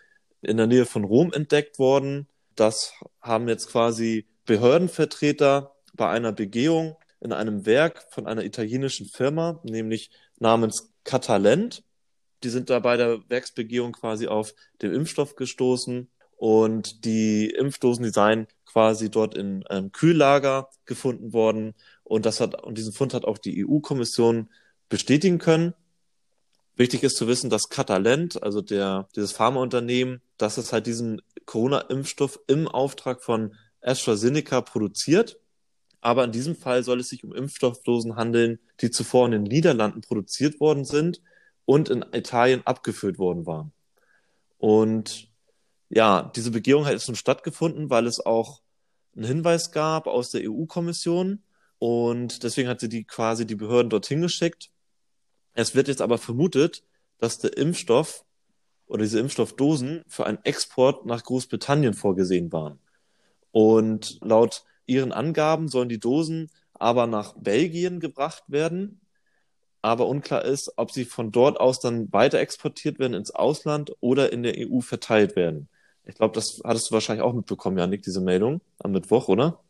in 0.41 0.57
der 0.57 0.67
Nähe 0.67 0.87
von 0.87 1.05
Rom 1.05 1.31
entdeckt 1.31 1.79
worden. 1.79 2.27
Das 2.57 2.95
haben 3.21 3.49
jetzt 3.49 3.69
quasi 3.69 4.27
Behördenvertreter 4.47 5.75
bei 5.93 6.09
einer 6.09 6.33
Begehung 6.33 6.97
in 7.25 7.33
einem 7.33 7.67
Werk 7.67 8.05
von 8.11 8.27
einer 8.27 8.45
italienischen 8.45 9.07
Firma, 9.07 9.59
nämlich 9.65 10.11
namens 10.39 10.93
Catalent. 11.05 11.83
Die 12.43 12.51
sind 12.51 12.69
da 12.69 12.79
bei 12.79 12.99
der 12.99 13.29
Werksbegehung 13.29 13.93
quasi 13.93 14.29
auf 14.29 14.55
den 14.83 14.93
Impfstoff 14.93 15.35
gestoßen 15.35 16.11
und 16.37 17.05
die 17.07 17.49
Impfdosen, 17.49 18.05
die 18.05 18.11
seien 18.11 18.47
quasi 18.67 19.11
dort 19.11 19.35
in 19.35 19.67
einem 19.67 19.91
Kühllager 19.91 20.69
gefunden 20.85 21.33
worden 21.33 21.75
und 22.03 22.27
das 22.27 22.41
hat, 22.41 22.63
und 22.63 22.77
diesen 22.77 22.93
Fund 22.93 23.15
hat 23.15 23.25
auch 23.25 23.39
die 23.39 23.67
EU-Kommission 23.67 24.51
bestätigen 24.91 25.39
können. 25.39 25.73
Wichtig 26.77 27.05
ist 27.05 27.17
zu 27.17 27.27
wissen, 27.27 27.49
dass 27.49 27.71
Catalent, 27.71 28.43
also 28.43 28.61
der, 28.61 29.09
dieses 29.17 29.33
Pharmaunternehmen, 29.33 30.21
dass 30.37 30.59
es 30.59 30.75
halt 30.75 30.87
diesen 30.87 31.23
Corona-Impfstoff 31.47 32.41
im 32.49 32.69
Auftrag 32.69 33.23
von 33.23 33.55
AstraZeneca 33.81 34.61
produziert 34.61 35.39
aber 36.05 36.25
in 36.25 36.33
diesem 36.33 36.55
Fall 36.55 36.85
soll 36.85 37.01
es 37.01 37.09
sich 37.09 37.25
um 37.25 37.35
Impfstoffdosen 37.35 38.17
handeln, 38.17 38.59
die 38.83 38.91
zuvor 38.91 39.25
in 39.25 39.33
den 39.33 39.43
Niederlanden 39.45 40.03
produziert 40.03 40.61
worden 40.61 40.85
sind 40.85 41.23
und 41.65 41.89
in 41.89 42.05
Italien 42.13 42.61
abgefüllt 42.67 43.19
worden 43.19 43.47
waren. 43.47 43.73
Und 44.59 45.31
ja, 45.89 46.31
diese 46.37 46.51
Begehung 46.51 46.85
hat 46.85 46.93
jetzt 46.93 47.07
schon 47.07 47.17
stattgefunden, 47.17 47.89
weil 47.89 48.07
es 48.07 48.21
auch 48.21 48.61
einen 49.17 49.25
Hinweis 49.25 49.73
gab 49.73 50.07
aus 50.07 50.31
der 50.31 50.43
EU-Kommission 50.45 51.43
und 51.79 52.43
deswegen 52.43 52.69
hat 52.69 52.81
sie 52.81 52.91
die 52.91 53.05
quasi 53.05 53.47
die 53.47 53.55
Behörden 53.55 53.89
dorthin 53.89 54.21
geschickt. 54.21 54.71
Es 55.55 55.75
wird 55.75 55.89
jetzt 55.89 56.03
aber 56.03 56.19
vermutet, 56.19 56.83
dass 57.17 57.39
der 57.39 57.57
Impfstoff 57.57 58.27
oder 58.87 59.05
diese 59.05 59.21
Impfstoffdosen 59.21 60.05
für 60.07 60.27
einen 60.27 60.45
Export 60.45 61.07
nach 61.07 61.25
Großbritannien 61.25 61.95
vorgesehen 61.95 62.53
waren. 62.53 62.79
Und 63.53 64.19
laut 64.21 64.65
ihren 64.87 65.13
Angaben 65.13 65.69
sollen 65.69 65.89
die 65.89 66.01
Dosen 66.01 66.51
aber 66.75 67.07
nach 67.07 67.35
Belgien 67.35 68.01
gebracht 68.01 68.45
werden. 68.49 69.01
Aber 69.81 70.09
unklar 70.09 70.45
ist, 70.45 70.73
ob 70.77 70.91
sie 70.91 71.05
von 71.05 71.31
dort 71.31 71.61
aus 71.61 71.79
dann 71.79 72.13
weiter 72.13 72.39
exportiert 72.39 72.99
werden 72.99 73.15
ins 73.15 73.31
Ausland 73.31 73.95
oder 74.01 74.33
in 74.33 74.43
der 74.43 74.55
EU 74.59 74.81
verteilt 74.81 75.37
werden. 75.37 75.69
Ich 76.07 76.17
glaube, 76.17 76.35
das 76.35 76.61
hattest 76.65 76.91
du 76.91 76.95
wahrscheinlich 76.95 77.23
auch 77.23 77.35
mitbekommen, 77.35 77.79
Janik, 77.79 78.03
diese 78.03 78.21
Meldung 78.21 78.61
am 78.79 78.93
Mittwoch, 78.93 79.29
oder? 79.29 79.61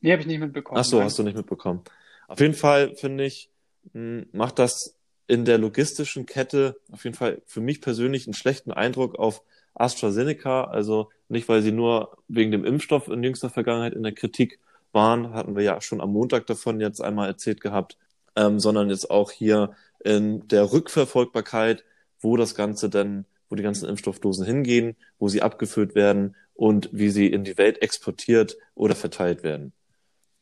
Nee, 0.00 0.12
habe 0.12 0.22
ich 0.22 0.28
nicht 0.28 0.40
mitbekommen. 0.40 0.80
Ach 0.80 0.84
so, 0.84 1.02
hast 1.02 1.18
du 1.18 1.22
nicht 1.22 1.36
mitbekommen. 1.36 1.82
Auf 2.28 2.40
jeden 2.40 2.54
Fall 2.54 2.94
finde 2.96 3.24
ich, 3.24 3.50
hm, 3.92 4.26
macht 4.32 4.58
das 4.58 4.96
in 5.26 5.44
der 5.44 5.58
logistischen 5.58 6.26
Kette 6.26 6.78
auf 6.92 7.04
jeden 7.04 7.16
Fall 7.16 7.40
für 7.46 7.60
mich 7.60 7.80
persönlich 7.80 8.26
einen 8.26 8.34
schlechten 8.34 8.72
Eindruck 8.72 9.18
auf 9.18 9.42
AstraZeneca. 9.74 10.64
Also 10.64 11.10
nicht, 11.28 11.48
weil 11.48 11.62
sie 11.62 11.72
nur 11.72 12.16
wegen 12.28 12.50
dem 12.50 12.64
Impfstoff 12.64 13.08
in 13.08 13.22
jüngster 13.22 13.50
Vergangenheit 13.50 13.94
in 13.94 14.02
der 14.02 14.12
Kritik 14.12 14.60
waren, 14.92 15.34
hatten 15.34 15.56
wir 15.56 15.62
ja 15.62 15.80
schon 15.80 16.00
am 16.00 16.12
Montag 16.12 16.46
davon 16.46 16.80
jetzt 16.80 17.00
einmal 17.00 17.28
erzählt 17.28 17.60
gehabt, 17.60 17.98
ähm, 18.36 18.60
sondern 18.60 18.90
jetzt 18.90 19.10
auch 19.10 19.30
hier 19.30 19.74
in 20.04 20.46
der 20.48 20.72
Rückverfolgbarkeit, 20.72 21.84
wo 22.20 22.36
das 22.36 22.54
Ganze 22.54 22.88
denn, 22.88 23.26
wo 23.48 23.56
die 23.56 23.62
ganzen 23.62 23.88
Impfstoffdosen 23.88 24.46
hingehen, 24.46 24.96
wo 25.18 25.28
sie 25.28 25.42
abgefüllt 25.42 25.94
werden 25.94 26.36
und 26.54 26.88
wie 26.92 27.10
sie 27.10 27.26
in 27.26 27.44
die 27.44 27.58
Welt 27.58 27.82
exportiert 27.82 28.56
oder 28.74 28.94
verteilt 28.94 29.42
werden. 29.42 29.72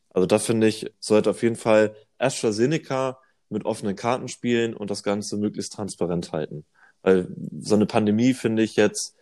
Also 0.09 0.27
da 0.27 0.39
finde 0.39 0.67
ich, 0.67 0.91
sollte 0.99 1.31
auf 1.31 1.41
jeden 1.41 1.55
Fall 1.55 1.95
AstraZeneca 2.19 3.19
mit 3.49 3.65
offenen 3.65 3.95
Karten 3.95 4.27
spielen 4.27 4.73
und 4.75 4.91
das 4.91 5.03
Ganze 5.03 5.37
möglichst 5.37 5.73
transparent 5.73 6.31
halten. 6.31 6.65
Weil 7.01 7.27
so 7.59 7.75
eine 7.75 7.85
Pandemie 7.85 8.33
finde 8.33 8.63
ich 8.63 8.75
jetzt 8.75 9.15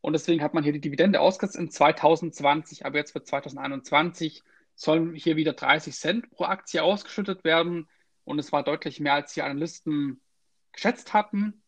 Und 0.00 0.12
deswegen 0.12 0.42
hat 0.42 0.54
man 0.54 0.62
hier 0.62 0.72
die 0.72 0.80
Dividende 0.80 1.20
ausgesetzt 1.20 1.56
in 1.56 1.70
2020, 1.70 2.86
aber 2.86 2.98
jetzt 2.98 3.12
für 3.12 3.22
2021 3.22 4.42
sollen 4.74 5.14
hier 5.14 5.36
wieder 5.36 5.54
30 5.54 5.94
Cent 5.94 6.30
pro 6.30 6.44
Aktie 6.44 6.82
ausgeschüttet 6.82 7.42
werden. 7.42 7.88
Und 8.24 8.38
es 8.38 8.52
war 8.52 8.62
deutlich 8.62 9.00
mehr, 9.00 9.14
als 9.14 9.34
die 9.34 9.42
Analysten 9.42 10.20
geschätzt 10.72 11.14
hatten, 11.14 11.62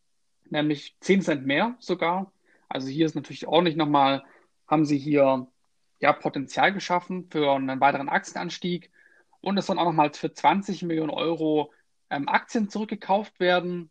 nämlich 0.49 0.97
10 1.01 1.23
Cent 1.23 1.47
mehr 1.47 1.77
sogar. 1.81 2.33
Also 2.69 2.87
hier 2.89 3.07
ist 3.07 3.17
natürlich 3.17 3.49
ordentlich 3.49 3.77
nochmal, 3.77 4.23
haben 4.69 4.85
sie 4.85 4.99
hier 4.99 5.49
ja, 5.99 6.13
Potenzial 6.13 6.73
geschaffen 6.73 7.29
für 7.31 7.53
einen 7.53 7.81
weiteren 7.81 8.09
Aktienanstieg. 8.09 8.93
Und 9.41 9.59
es 9.59 9.67
sollen 9.67 9.79
auch 9.79 9.87
nochmal 9.87 10.13
für 10.13 10.33
20 10.33 10.83
Millionen 10.83 11.11
Euro 11.11 11.73
ähm, 12.11 12.29
Aktien 12.29 12.69
zurückgekauft 12.69 13.41
werden, 13.41 13.91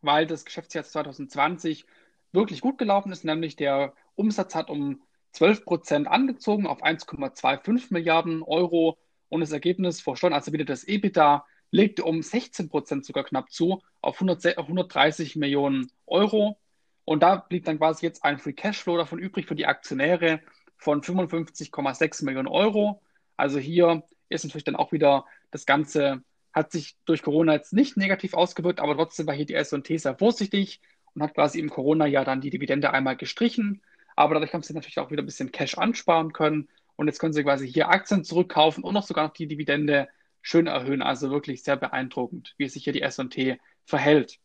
weil 0.00 0.26
das 0.26 0.44
Geschäftsjahr 0.44 0.84
2020 0.84 1.86
wirklich 2.32 2.60
gut 2.60 2.78
gelaufen 2.78 3.12
ist, 3.12 3.24
nämlich 3.24 3.56
der 3.56 3.94
Umsatz 4.14 4.54
hat 4.54 4.70
um 4.70 5.02
12 5.32 5.64
Prozent 5.64 6.08
angezogen 6.08 6.66
auf 6.66 6.82
1,25 6.82 7.92
Milliarden 7.92 8.42
Euro 8.42 8.98
und 9.28 9.40
das 9.40 9.52
Ergebnis 9.52 10.00
vor 10.00 10.16
Steuern, 10.16 10.32
also 10.32 10.52
wieder 10.52 10.64
das 10.64 10.84
EBITDA, 10.84 11.44
legte 11.70 12.04
um 12.04 12.22
16 12.22 12.68
Prozent 12.68 13.04
sogar 13.04 13.24
knapp 13.24 13.50
zu 13.50 13.82
auf 14.00 14.16
100, 14.16 14.58
130 14.58 15.36
Millionen 15.36 15.90
Euro. 16.06 16.58
Und 17.04 17.22
da 17.22 17.36
blieb 17.36 17.64
dann 17.64 17.78
quasi 17.78 18.06
jetzt 18.06 18.24
ein 18.24 18.38
Free 18.38 18.52
Cashflow 18.52 18.96
davon 18.96 19.18
übrig 19.18 19.46
für 19.46 19.54
die 19.54 19.66
Aktionäre 19.66 20.40
von 20.76 21.02
55,6 21.02 22.24
Millionen 22.24 22.48
Euro. 22.48 23.02
Also 23.36 23.58
hier 23.58 24.04
ist 24.28 24.44
natürlich 24.44 24.64
dann 24.64 24.76
auch 24.76 24.92
wieder 24.92 25.24
das 25.50 25.66
Ganze, 25.66 26.22
hat 26.52 26.72
sich 26.72 26.96
durch 27.04 27.22
Corona 27.22 27.54
jetzt 27.54 27.72
nicht 27.72 27.96
negativ 27.96 28.34
ausgewirkt, 28.34 28.80
aber 28.80 28.96
trotzdem 28.96 29.26
war 29.26 29.34
hier 29.34 29.46
die 29.46 29.54
S&T 29.54 29.96
sehr 29.98 30.16
vorsichtig 30.16 30.80
und 31.14 31.22
hat 31.22 31.34
quasi 31.34 31.58
im 31.58 31.70
Corona-Jahr 31.70 32.24
dann 32.24 32.40
die 32.40 32.50
Dividende 32.50 32.92
einmal 32.92 33.16
gestrichen. 33.16 33.82
Aber 34.16 34.34
dadurch 34.34 34.54
haben 34.54 34.62
sie 34.62 34.72
natürlich 34.72 34.98
auch 34.98 35.10
wieder 35.10 35.22
ein 35.22 35.26
bisschen 35.26 35.52
Cash 35.52 35.76
ansparen 35.76 36.32
können. 36.32 36.68
Und 36.96 37.08
jetzt 37.08 37.18
können 37.18 37.34
sie 37.34 37.42
quasi 37.42 37.70
hier 37.70 37.90
Aktien 37.90 38.24
zurückkaufen 38.24 38.82
und 38.82 38.94
noch 38.94 39.02
sogar 39.02 39.26
noch 39.26 39.34
die 39.34 39.46
Dividende 39.46 40.08
schön 40.40 40.66
erhöhen. 40.66 41.02
Also 41.02 41.30
wirklich 41.30 41.62
sehr 41.62 41.76
beeindruckend, 41.76 42.54
wie 42.56 42.68
sich 42.68 42.84
hier 42.84 42.94
die 42.94 43.02
S&T 43.02 43.58
verhält. 43.84 44.38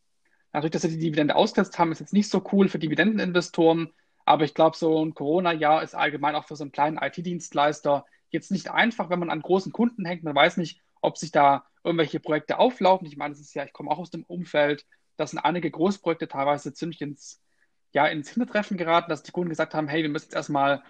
Natürlich, 0.52 0.72
dass 0.72 0.82
sie 0.82 0.90
die 0.90 1.00
Dividende 1.00 1.36
ausgesetzt 1.36 1.80
haben, 1.80 1.92
ist 1.92 2.00
jetzt 2.00 2.14
nicht 2.14 2.30
so 2.30 2.44
cool 2.52 2.68
für 2.68 2.80
Dividendeninvestoren. 2.80 3.94
Aber 4.26 4.44
ich 4.44 4.54
glaube, 4.54 4.76
so 4.76 5.04
ein 5.04 5.14
Corona-Jahr 5.14 5.82
ist 5.84 5.96
allgemein 5.96 6.36
auch 6.36 6.46
für 6.46 6.56
so 6.56 6.64
einen 6.64 6.72
kleinen 6.72 6.98
IT-Dienstleister 6.98 8.06
jetzt 8.32 8.52
nicht 8.52 8.72
einfach, 8.72 9.10
wenn 9.10 9.20
man 9.20 9.30
an 9.30 9.42
großen 9.42 9.72
Kunden 9.72 10.06
hängt. 10.06 10.24
Man 10.24 10.36
weiß 10.36 10.58
nicht, 10.58 10.82
ob 11.02 11.18
sich 11.18 11.32
da 11.32 11.66
irgendwelche 11.84 12.20
Projekte 12.20 12.60
auflaufen. 12.60 13.08
Ich 13.08 13.18
meine, 13.18 13.34
das 13.34 13.42
ist 13.42 13.54
ja, 13.54 13.64
ich 13.64 13.74
komme 13.74 13.92
auch 13.92 14.00
aus 14.00 14.12
dem 14.12 14.24
Umfeld, 14.24 14.86
da 15.18 15.28
sind 15.28 15.40
einige 15.40 15.70
Großprojekte 15.70 16.28
teilweise 16.28 16.74
ziemlich 16.74 17.02
ins 17.02 17.42
ja, 17.94 18.08
ins 18.08 18.30
Hintertreffen 18.30 18.78
geraten, 18.78 19.10
dass 19.10 19.24
die 19.24 19.32
Kunden 19.32 19.50
gesagt 19.50 19.74
haben, 19.74 19.88
hey, 19.88 20.02
wir 20.02 20.10
müssen 20.10 20.26
jetzt 20.26 20.36
erstmal 20.36 20.84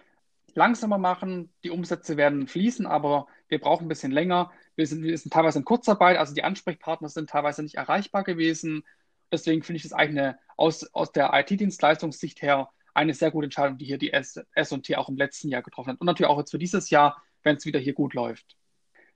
langsamer 0.54 0.98
machen, 0.98 1.52
die 1.64 1.70
Umsätze 1.70 2.18
werden 2.18 2.48
fließen, 2.48 2.86
aber 2.86 3.28
wir 3.48 3.60
brauchen 3.60 3.86
ein 3.86 3.90
bisschen 3.90 4.12
länger. 4.12 4.52
Wir 4.76 4.86
sind, 4.86 5.04
wir 5.04 5.18
sind 5.18 5.34
teilweise 5.34 5.60
in 5.60 5.66
Kurzarbeit, 5.66 6.18
also 6.18 6.34
die 6.34 6.44
Ansprechpartner 6.44 7.10
sind 7.10 7.30
teilweise 7.30 7.64
nicht 7.64 7.76
erreichbar 7.76 8.24
gewesen. 8.24 8.84
Deswegen 9.32 9.64
finde 9.64 9.78
ich 9.78 9.84
das 9.84 9.94
eigentlich 9.94 10.20
eine, 10.20 10.40
aus, 10.58 10.94
aus 10.94 11.12
der 11.12 11.32
IT-Dienstleistungssicht 11.34 12.42
her 12.42 12.70
eine 12.94 13.14
sehr 13.14 13.32
gute 13.32 13.46
Entscheidung, 13.46 13.78
die 13.78 13.86
hier 13.86 13.98
die 13.98 14.12
S&T 14.12 14.98
auch 14.98 15.08
im 15.08 15.16
letzten 15.16 15.48
Jahr 15.48 15.62
getroffen 15.62 15.92
hat. 15.92 16.02
Und 16.02 16.08
natürlich 16.08 16.30
auch 16.30 16.38
jetzt 16.38 16.52
für 16.52 16.60
dieses 16.60 16.90
Jahr, 16.90 17.24
wenn 17.44 17.56
es 17.56 17.66
wieder 17.66 17.80
hier 17.80 17.94
gut 17.94 18.14
läuft. 18.14 18.56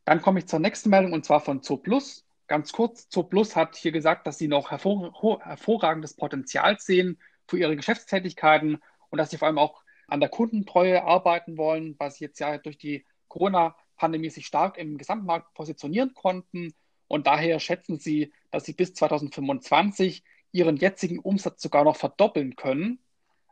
Dann 0.03 0.21
komme 0.21 0.39
ich 0.39 0.47
zur 0.47 0.59
nächsten 0.59 0.89
Meldung 0.89 1.13
und 1.13 1.25
zwar 1.25 1.41
von 1.41 1.63
Zooplus. 1.63 2.25
Ganz 2.47 2.71
kurz, 2.71 3.09
Zooplus 3.09 3.55
hat 3.55 3.75
hier 3.75 3.91
gesagt, 3.91 4.27
dass 4.27 4.37
sie 4.37 4.47
noch 4.47 4.69
hervor, 4.69 5.41
hervorragendes 5.43 6.15
Potenzial 6.15 6.77
sehen 6.79 7.19
für 7.47 7.57
ihre 7.57 7.75
Geschäftstätigkeiten 7.75 8.77
und 9.09 9.17
dass 9.17 9.31
sie 9.31 9.37
vor 9.37 9.47
allem 9.47 9.57
auch 9.57 9.83
an 10.07 10.19
der 10.19 10.29
Kundentreue 10.29 11.03
arbeiten 11.03 11.57
wollen, 11.57 11.97
sie 12.09 12.25
jetzt 12.25 12.39
ja 12.39 12.57
durch 12.59 12.77
die 12.77 13.05
Corona-Pandemie 13.27 14.29
sich 14.29 14.45
stark 14.45 14.77
im 14.77 14.97
Gesamtmarkt 14.97 15.53
positionieren 15.55 16.13
konnten. 16.13 16.73
Und 17.07 17.27
daher 17.27 17.59
schätzen 17.59 17.99
sie, 17.99 18.31
dass 18.51 18.65
sie 18.65 18.73
bis 18.73 18.93
2025 18.93 20.23
ihren 20.51 20.77
jetzigen 20.77 21.19
Umsatz 21.19 21.61
sogar 21.61 21.83
noch 21.83 21.97
verdoppeln 21.97 22.55
können. 22.55 22.99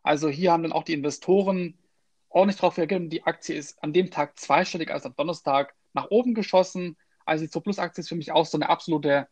Also 0.04 0.30
hier 0.30 0.52
haben 0.52 0.64
dann 0.64 0.72
auch 0.72 0.84
die 0.84 0.94
Investoren 0.94 1.78
ordentlich 2.34 2.60
darauf 2.60 2.78
reagiert. 2.78 3.12
Die 3.12 3.24
Aktie 3.24 3.56
ist 3.56 3.82
an 3.84 3.93
dem 3.93 4.12
Tag 4.12 4.38
zweistellig, 4.39 4.91
also 4.91 5.10
am 5.10 5.15
Donnerstag, 5.15 5.76
nach 5.93 6.10
oben 6.10 6.34
geschossen. 6.34 6.98
Also 7.26 7.46
die 7.46 7.50
Zooplus-Aktie 7.50 8.02
ist 8.02 8.10
für 8.10 8.15
mich 8.15 8.32
auch 8.32 8.46
so 8.46 8.58
eine 8.58 8.69
absolute 8.69 9.28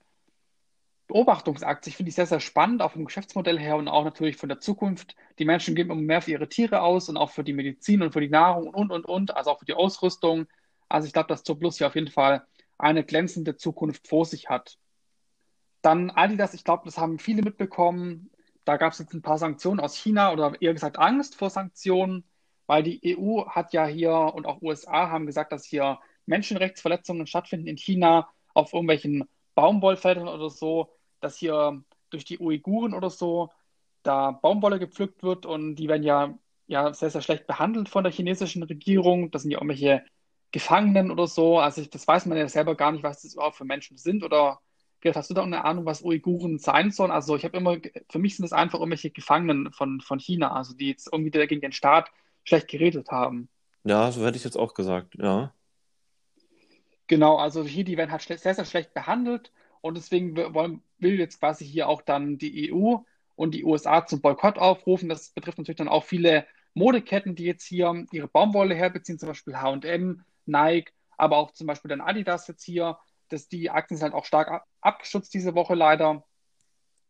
Beobachtungsaktie. 1.08 1.90
Ich 1.90 1.98
finde 1.98 2.10
die 2.10 2.16
sehr, 2.16 2.26
sehr 2.26 2.40
spannend, 2.40 2.82
auch 2.82 2.92
vom 2.94 3.06
Geschäftsmodell 3.06 3.60
her 3.60 3.76
und 3.76 3.88
auch 3.88 4.04
natürlich 4.04 4.38
von 4.38 4.50
der 4.50 4.60
Zukunft. 4.60 5.16
Die 5.40 5.46
Menschen 5.46 5.76
geben 5.76 5.92
immer 5.92 6.02
mehr 6.02 6.22
für 6.22 6.32
ihre 6.32 6.48
Tiere 6.48 6.82
aus 6.82 7.10
und 7.10 7.18
auch 7.18 7.32
für 7.32 7.44
die 7.44 7.54
Medizin 7.54 8.02
und 8.02 8.14
für 8.14 8.22
die 8.22 8.30
Nahrung 8.30 8.70
und, 8.70 8.92
und, 8.92 9.06
und, 9.06 9.36
also 9.36 9.52
auch 9.52 9.60
für 9.60 9.66
die 9.66 9.74
Ausrüstung. 9.74 10.48
Also 10.88 11.08
ich 11.08 11.14
glaube, 11.14 11.28
dass 11.28 11.44
Zooplus 11.44 11.78
hier 11.78 11.88
auf 11.88 11.96
jeden 11.96 12.12
Fall 12.12 12.46
eine 12.78 13.04
glänzende 13.04 13.58
Zukunft 13.58 14.08
vor 14.08 14.26
sich 14.26 14.50
hat. 14.50 14.78
Dann 15.82 16.12
Adidas, 16.12 16.54
ich 16.54 16.64
glaube, 16.64 16.84
das 16.86 16.98
haben 16.98 17.20
viele 17.20 17.42
mitbekommen. 17.42 18.30
Da 18.64 18.78
gab 18.78 18.94
es 18.94 19.00
jetzt 19.00 19.14
ein 19.14 19.22
paar 19.22 19.38
Sanktionen 19.38 19.80
aus 19.80 19.96
China 19.96 20.32
oder 20.32 20.62
eher 20.62 20.74
gesagt 20.74 21.00
Angst 21.00 21.36
vor 21.36 21.50
Sanktionen, 21.50 22.24
weil 22.72 22.84
die 22.84 23.18
EU 23.18 23.46
hat 23.48 23.74
ja 23.74 23.86
hier 23.86 24.14
und 24.14 24.46
auch 24.46 24.62
USA 24.62 25.10
haben 25.10 25.26
gesagt, 25.26 25.52
dass 25.52 25.66
hier 25.66 26.00
Menschenrechtsverletzungen 26.26 27.28
stattfinden 27.28 27.68
in 27.68 27.78
China 27.78 28.30
auf 28.54 28.74
irgendwelchen 28.74 29.28
Baumwollfeldern 29.56 30.28
oder 30.28 30.50
so 30.50 30.90
dass 31.22 31.38
hier 31.38 31.84
durch 32.10 32.26
die 32.26 32.40
Uiguren 32.40 32.94
oder 32.94 33.10
so 33.10 33.50
da 34.04 34.32
Baumwolle 34.32 34.80
gepflückt 34.80 35.24
wird 35.24 35.46
und 35.46 35.76
die 35.76 35.88
werden 35.88 36.04
ja, 36.04 36.38
ja 36.68 36.94
sehr, 36.94 37.12
sehr 37.12 37.22
schlecht 37.22 37.48
behandelt 37.48 37.88
von 37.88 38.04
der 38.04 38.12
chinesischen 38.12 38.64
Regierung. 38.64 39.32
Das 39.32 39.44
sind 39.44 39.52
ja 39.52 39.60
irgendwelche 39.60 40.04
Gefangenen 40.52 41.12
oder 41.12 41.28
so. 41.28 41.60
Also 41.60 41.82
ich, 41.82 41.90
das 41.90 42.08
weiß 42.08 42.26
man 42.26 42.38
ja 42.38 42.50
selber 42.50 42.76
gar 42.76 42.92
nicht, 42.92 43.04
was 43.04 43.22
das 43.22 43.36
überhaupt 43.36 43.56
für 43.56 43.66
Menschen 43.66 43.98
sind. 43.98 44.24
Oder 44.24 44.60
hast 45.06 45.30
du 45.30 45.34
da 45.34 45.44
eine 45.44 45.64
Ahnung, 45.64 45.86
was 45.86 46.04
Uiguren 46.04 46.58
sein 46.58 46.92
sollen? 46.92 47.12
Also 47.12 47.36
ich 47.36 47.46
habe 47.46 47.58
immer, 47.58 47.78
für 48.10 48.20
mich 48.20 48.36
sind 48.36 48.46
es 48.46 48.54
einfach 48.54 48.80
irgendwelche 48.80 49.12
Gefangenen 49.12 49.72
von, 49.72 50.02
von 50.02 50.20
China, 50.20 50.54
also 50.54 50.74
die 50.74 50.90
jetzt 50.90 51.10
irgendwie 51.12 51.32
gegen 51.32 51.62
den 51.62 51.72
Staat 51.72 52.12
schlecht 52.44 52.68
geredet 52.68 53.10
haben. 53.10 53.50
Ja, 53.84 54.12
so 54.12 54.26
hätte 54.26 54.38
ich 54.38 54.44
jetzt 54.44 54.58
auch 54.58 54.74
gesagt, 54.74 55.16
ja. 55.16 55.54
Genau, 57.08 57.38
also 57.38 57.64
hier, 57.64 57.84
die 57.84 57.98
werden 57.98 58.12
halt 58.12 58.22
sehr, 58.22 58.38
sehr 58.56 58.66
schlecht 58.66 58.94
behandelt 58.94 59.52
und 59.82 59.98
deswegen 59.98 60.36
wollen, 60.54 60.82
will 61.00 61.20
jetzt 61.20 61.40
quasi 61.40 61.66
hier 61.66 61.90
auch 61.90 62.02
dann 62.02 62.38
die 62.38 62.72
EU 62.72 62.98
und 63.36 63.54
die 63.54 63.66
USA 63.66 64.06
zum 64.06 64.22
Boykott 64.22 64.58
aufrufen. 64.58 65.10
Das 65.10 65.32
betrifft 65.32 65.58
natürlich 65.58 65.78
dann 65.78 65.88
auch 65.88 66.04
viele 66.04 66.46
Modeketten, 66.74 67.36
die 67.36 67.46
jetzt 67.46 67.66
hier 67.66 68.06
ihre 68.12 68.28
Baumwolle 68.28 68.76
herbeziehen, 68.76 69.20
zum 69.20 69.28
Beispiel 69.28 69.56
HM, 69.56 70.24
Nike, 70.46 70.94
aber 71.18 71.38
auch 71.38 71.52
zum 71.52 71.68
Beispiel 71.68 71.90
dann 71.90 72.02
Adidas 72.02 72.48
jetzt 72.48 72.64
hier. 72.64 72.98
Dass 73.30 73.48
die 73.48 73.70
Aktien 73.70 73.98
sind 73.98 74.06
halt 74.06 74.14
auch 74.14 74.26
stark 74.26 74.66
abgestürzt 74.82 75.34
diese 75.34 75.56
Woche 75.56 75.74
leider. 75.74 76.26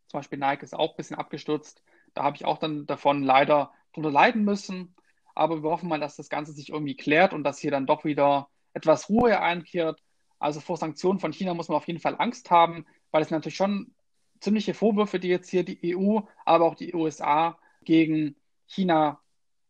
Zum 0.07 0.19
Beispiel 0.19 0.39
Nike 0.39 0.63
ist 0.63 0.75
auch 0.75 0.91
ein 0.91 0.97
bisschen 0.97 1.17
abgestürzt. 1.17 1.83
Da 2.13 2.23
habe 2.23 2.35
ich 2.35 2.45
auch 2.45 2.57
dann 2.57 2.85
davon 2.85 3.23
leider 3.23 3.71
drunter 3.93 4.11
leiden 4.11 4.43
müssen. 4.43 4.95
Aber 5.35 5.63
wir 5.63 5.69
hoffen 5.69 5.89
mal, 5.89 5.99
dass 5.99 6.15
das 6.15 6.29
Ganze 6.29 6.53
sich 6.53 6.69
irgendwie 6.69 6.95
klärt 6.95 7.33
und 7.33 7.43
dass 7.43 7.59
hier 7.59 7.71
dann 7.71 7.85
doch 7.85 8.05
wieder 8.05 8.49
etwas 8.73 9.09
Ruhe 9.09 9.39
einkehrt 9.41 10.01
also 10.41 10.59
vor 10.59 10.75
Sanktionen 10.75 11.19
von 11.19 11.31
China 11.31 11.53
muss 11.53 11.69
man 11.69 11.77
auf 11.77 11.87
jeden 11.87 11.99
Fall 11.99 12.15
Angst 12.17 12.49
haben, 12.49 12.85
weil 13.11 13.21
es 13.21 13.29
natürlich 13.29 13.55
schon 13.55 13.93
ziemliche 14.39 14.73
Vorwürfe, 14.73 15.19
die 15.19 15.27
jetzt 15.27 15.49
hier 15.51 15.63
die 15.63 15.95
EU, 15.95 16.21
aber 16.45 16.65
auch 16.65 16.73
die 16.73 16.95
USA 16.95 17.59
gegen 17.83 18.35
China 18.65 19.19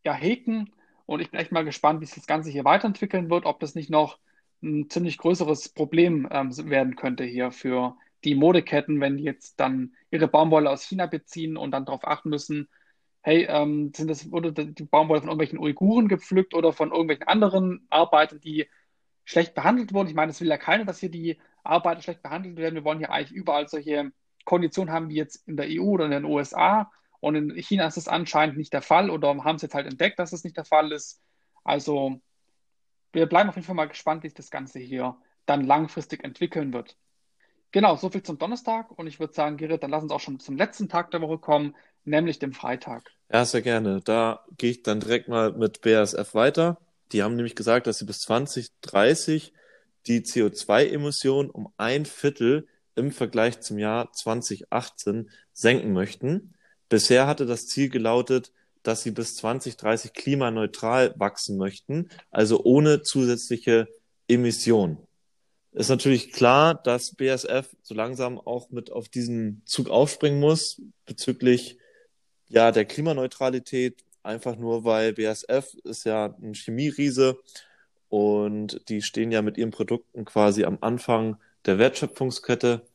ja 0.05 0.13
hegen. 0.13 0.71
Und 1.05 1.19
ich 1.19 1.29
bin 1.29 1.41
echt 1.41 1.51
mal 1.51 1.65
gespannt, 1.65 1.99
wie 1.99 2.05
sich 2.05 2.15
das 2.15 2.25
Ganze 2.25 2.49
hier 2.49 2.63
weiterentwickeln 2.63 3.29
wird, 3.29 3.45
ob 3.45 3.59
das 3.59 3.75
nicht 3.75 3.89
noch 3.89 4.17
ein 4.63 4.89
ziemlich 4.89 5.17
größeres 5.17 5.69
Problem 5.69 6.25
ähm, 6.31 6.55
werden 6.69 6.95
könnte 6.95 7.25
hier 7.25 7.51
für 7.51 7.97
die 8.23 8.35
Modeketten, 8.35 9.01
wenn 9.01 9.17
die 9.17 9.23
jetzt 9.23 9.59
dann 9.59 9.93
ihre 10.09 10.29
Baumwolle 10.29 10.69
aus 10.69 10.83
China 10.83 11.05
beziehen 11.05 11.57
und 11.57 11.71
dann 11.71 11.83
darauf 11.83 12.07
achten 12.07 12.29
müssen, 12.29 12.69
hey, 13.21 13.45
ähm, 13.49 13.91
sind 13.95 14.07
das, 14.09 14.31
wurde 14.31 14.51
die 14.53 14.83
Baumwolle 14.83 15.21
von 15.21 15.29
irgendwelchen 15.29 15.59
Uiguren 15.59 16.07
gepflückt 16.07 16.53
oder 16.53 16.73
von 16.73 16.91
irgendwelchen 16.91 17.27
anderen 17.27 17.85
Arbeitern, 17.89 18.39
die 18.39 18.67
schlecht 19.25 19.53
behandelt 19.53 19.93
wurden. 19.93 20.09
Ich 20.09 20.15
meine, 20.15 20.31
es 20.31 20.41
will 20.41 20.47
ja 20.47 20.57
keiner, 20.57 20.85
dass 20.85 20.99
hier 20.99 21.11
die 21.11 21.39
Arbeiter 21.63 22.01
schlecht 22.01 22.23
behandelt 22.23 22.57
werden. 22.57 22.75
Wir 22.75 22.83
wollen 22.83 22.99
hier 22.99 23.11
eigentlich 23.11 23.31
überall 23.31 23.67
solche 23.67 24.11
Konditionen 24.45 24.93
haben 24.93 25.09
wie 25.09 25.15
jetzt 25.15 25.47
in 25.47 25.57
der 25.57 25.69
EU 25.69 25.83
oder 25.83 26.05
in 26.05 26.11
den 26.11 26.25
USA. 26.25 26.91
Und 27.19 27.35
in 27.35 27.55
China 27.55 27.85
ist 27.85 27.97
es 27.97 28.07
anscheinend 28.07 28.57
nicht 28.57 28.73
der 28.73 28.81
Fall 28.81 29.11
oder 29.11 29.29
haben 29.43 29.55
es 29.55 29.61
jetzt 29.61 29.75
halt 29.75 29.85
entdeckt, 29.85 30.17
dass 30.17 30.33
es 30.33 30.43
nicht 30.43 30.57
der 30.57 30.65
Fall 30.65 30.91
ist. 30.91 31.21
Also 31.63 32.19
wir 33.13 33.27
bleiben 33.27 33.49
auf 33.49 33.55
jeden 33.55 33.65
Fall 33.65 33.75
mal 33.75 33.87
gespannt, 33.87 34.23
wie 34.23 34.27
sich 34.27 34.35
das 34.35 34.49
Ganze 34.49 34.79
hier 34.79 35.17
dann 35.45 35.63
langfristig 35.63 36.23
entwickeln 36.23 36.73
wird. 36.73 36.97
Genau, 37.71 37.95
so 37.95 38.09
viel 38.09 38.23
zum 38.23 38.37
Donnerstag. 38.37 38.91
Und 38.97 39.07
ich 39.07 39.19
würde 39.19 39.33
sagen, 39.33 39.57
Gerrit, 39.57 39.83
dann 39.83 39.91
lass 39.91 40.03
uns 40.03 40.11
auch 40.11 40.19
schon 40.19 40.39
zum 40.39 40.57
letzten 40.57 40.89
Tag 40.89 41.11
der 41.11 41.21
Woche 41.21 41.37
kommen, 41.37 41.75
nämlich 42.03 42.39
dem 42.39 42.53
Freitag. 42.53 43.11
Ja, 43.31 43.45
sehr 43.45 43.61
gerne. 43.61 44.01
Da 44.03 44.45
gehe 44.57 44.71
ich 44.71 44.83
dann 44.83 44.99
direkt 44.99 45.29
mal 45.29 45.53
mit 45.53 45.81
BASF 45.81 46.33
weiter. 46.33 46.77
Die 47.11 47.23
haben 47.23 47.35
nämlich 47.35 47.55
gesagt, 47.55 47.87
dass 47.87 47.97
sie 47.99 48.05
bis 48.05 48.19
2030 48.19 49.53
die 50.07 50.21
CO2-Emissionen 50.21 51.49
um 51.49 51.71
ein 51.77 52.05
Viertel 52.05 52.67
im 52.95 53.11
Vergleich 53.11 53.61
zum 53.61 53.77
Jahr 53.77 54.11
2018 54.11 55.29
senken 55.53 55.93
möchten. 55.93 56.53
Bisher 56.89 57.27
hatte 57.27 57.45
das 57.45 57.67
Ziel 57.67 57.89
gelautet, 57.89 58.51
dass 58.83 59.03
sie 59.03 59.11
bis 59.11 59.35
2030 59.35 60.13
klimaneutral 60.13 61.13
wachsen 61.17 61.57
möchten, 61.57 62.09
also 62.31 62.63
ohne 62.63 63.01
zusätzliche 63.03 63.87
Emissionen. 64.27 64.97
Ist 65.73 65.89
natürlich 65.89 66.33
klar, 66.33 66.75
dass 66.75 67.15
BASF 67.15 67.75
so 67.81 67.93
langsam 67.93 68.37
auch 68.39 68.69
mit 68.71 68.91
auf 68.91 69.07
diesen 69.07 69.61
Zug 69.65 69.89
aufspringen 69.89 70.39
muss 70.39 70.81
bezüglich 71.05 71.77
ja 72.49 72.71
der 72.71 72.85
Klimaneutralität, 72.85 74.03
einfach 74.21 74.57
nur 74.57 74.83
weil 74.83 75.13
BASF 75.13 75.73
ist 75.83 76.03
ja 76.03 76.35
ein 76.41 76.53
Chemieriese 76.53 77.39
und 78.09 78.89
die 78.89 79.01
stehen 79.01 79.31
ja 79.31 79.41
mit 79.41 79.57
ihren 79.57 79.71
Produkten 79.71 80.25
quasi 80.25 80.65
am 80.65 80.77
Anfang 80.81 81.37
der 81.65 81.77
Wertschöpfungskette, 81.77 82.85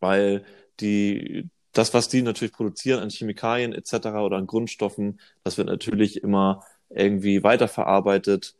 weil 0.00 0.44
die 0.80 1.48
das, 1.72 1.94
was 1.94 2.08
die 2.08 2.22
natürlich 2.22 2.52
produzieren 2.52 3.00
an 3.00 3.10
Chemikalien 3.10 3.72
etc. 3.72 3.94
oder 4.22 4.36
an 4.36 4.46
Grundstoffen, 4.46 5.20
das 5.44 5.58
wird 5.58 5.68
natürlich 5.68 6.22
immer 6.22 6.64
irgendwie 6.90 7.42
weiterverarbeitet, 7.42 8.54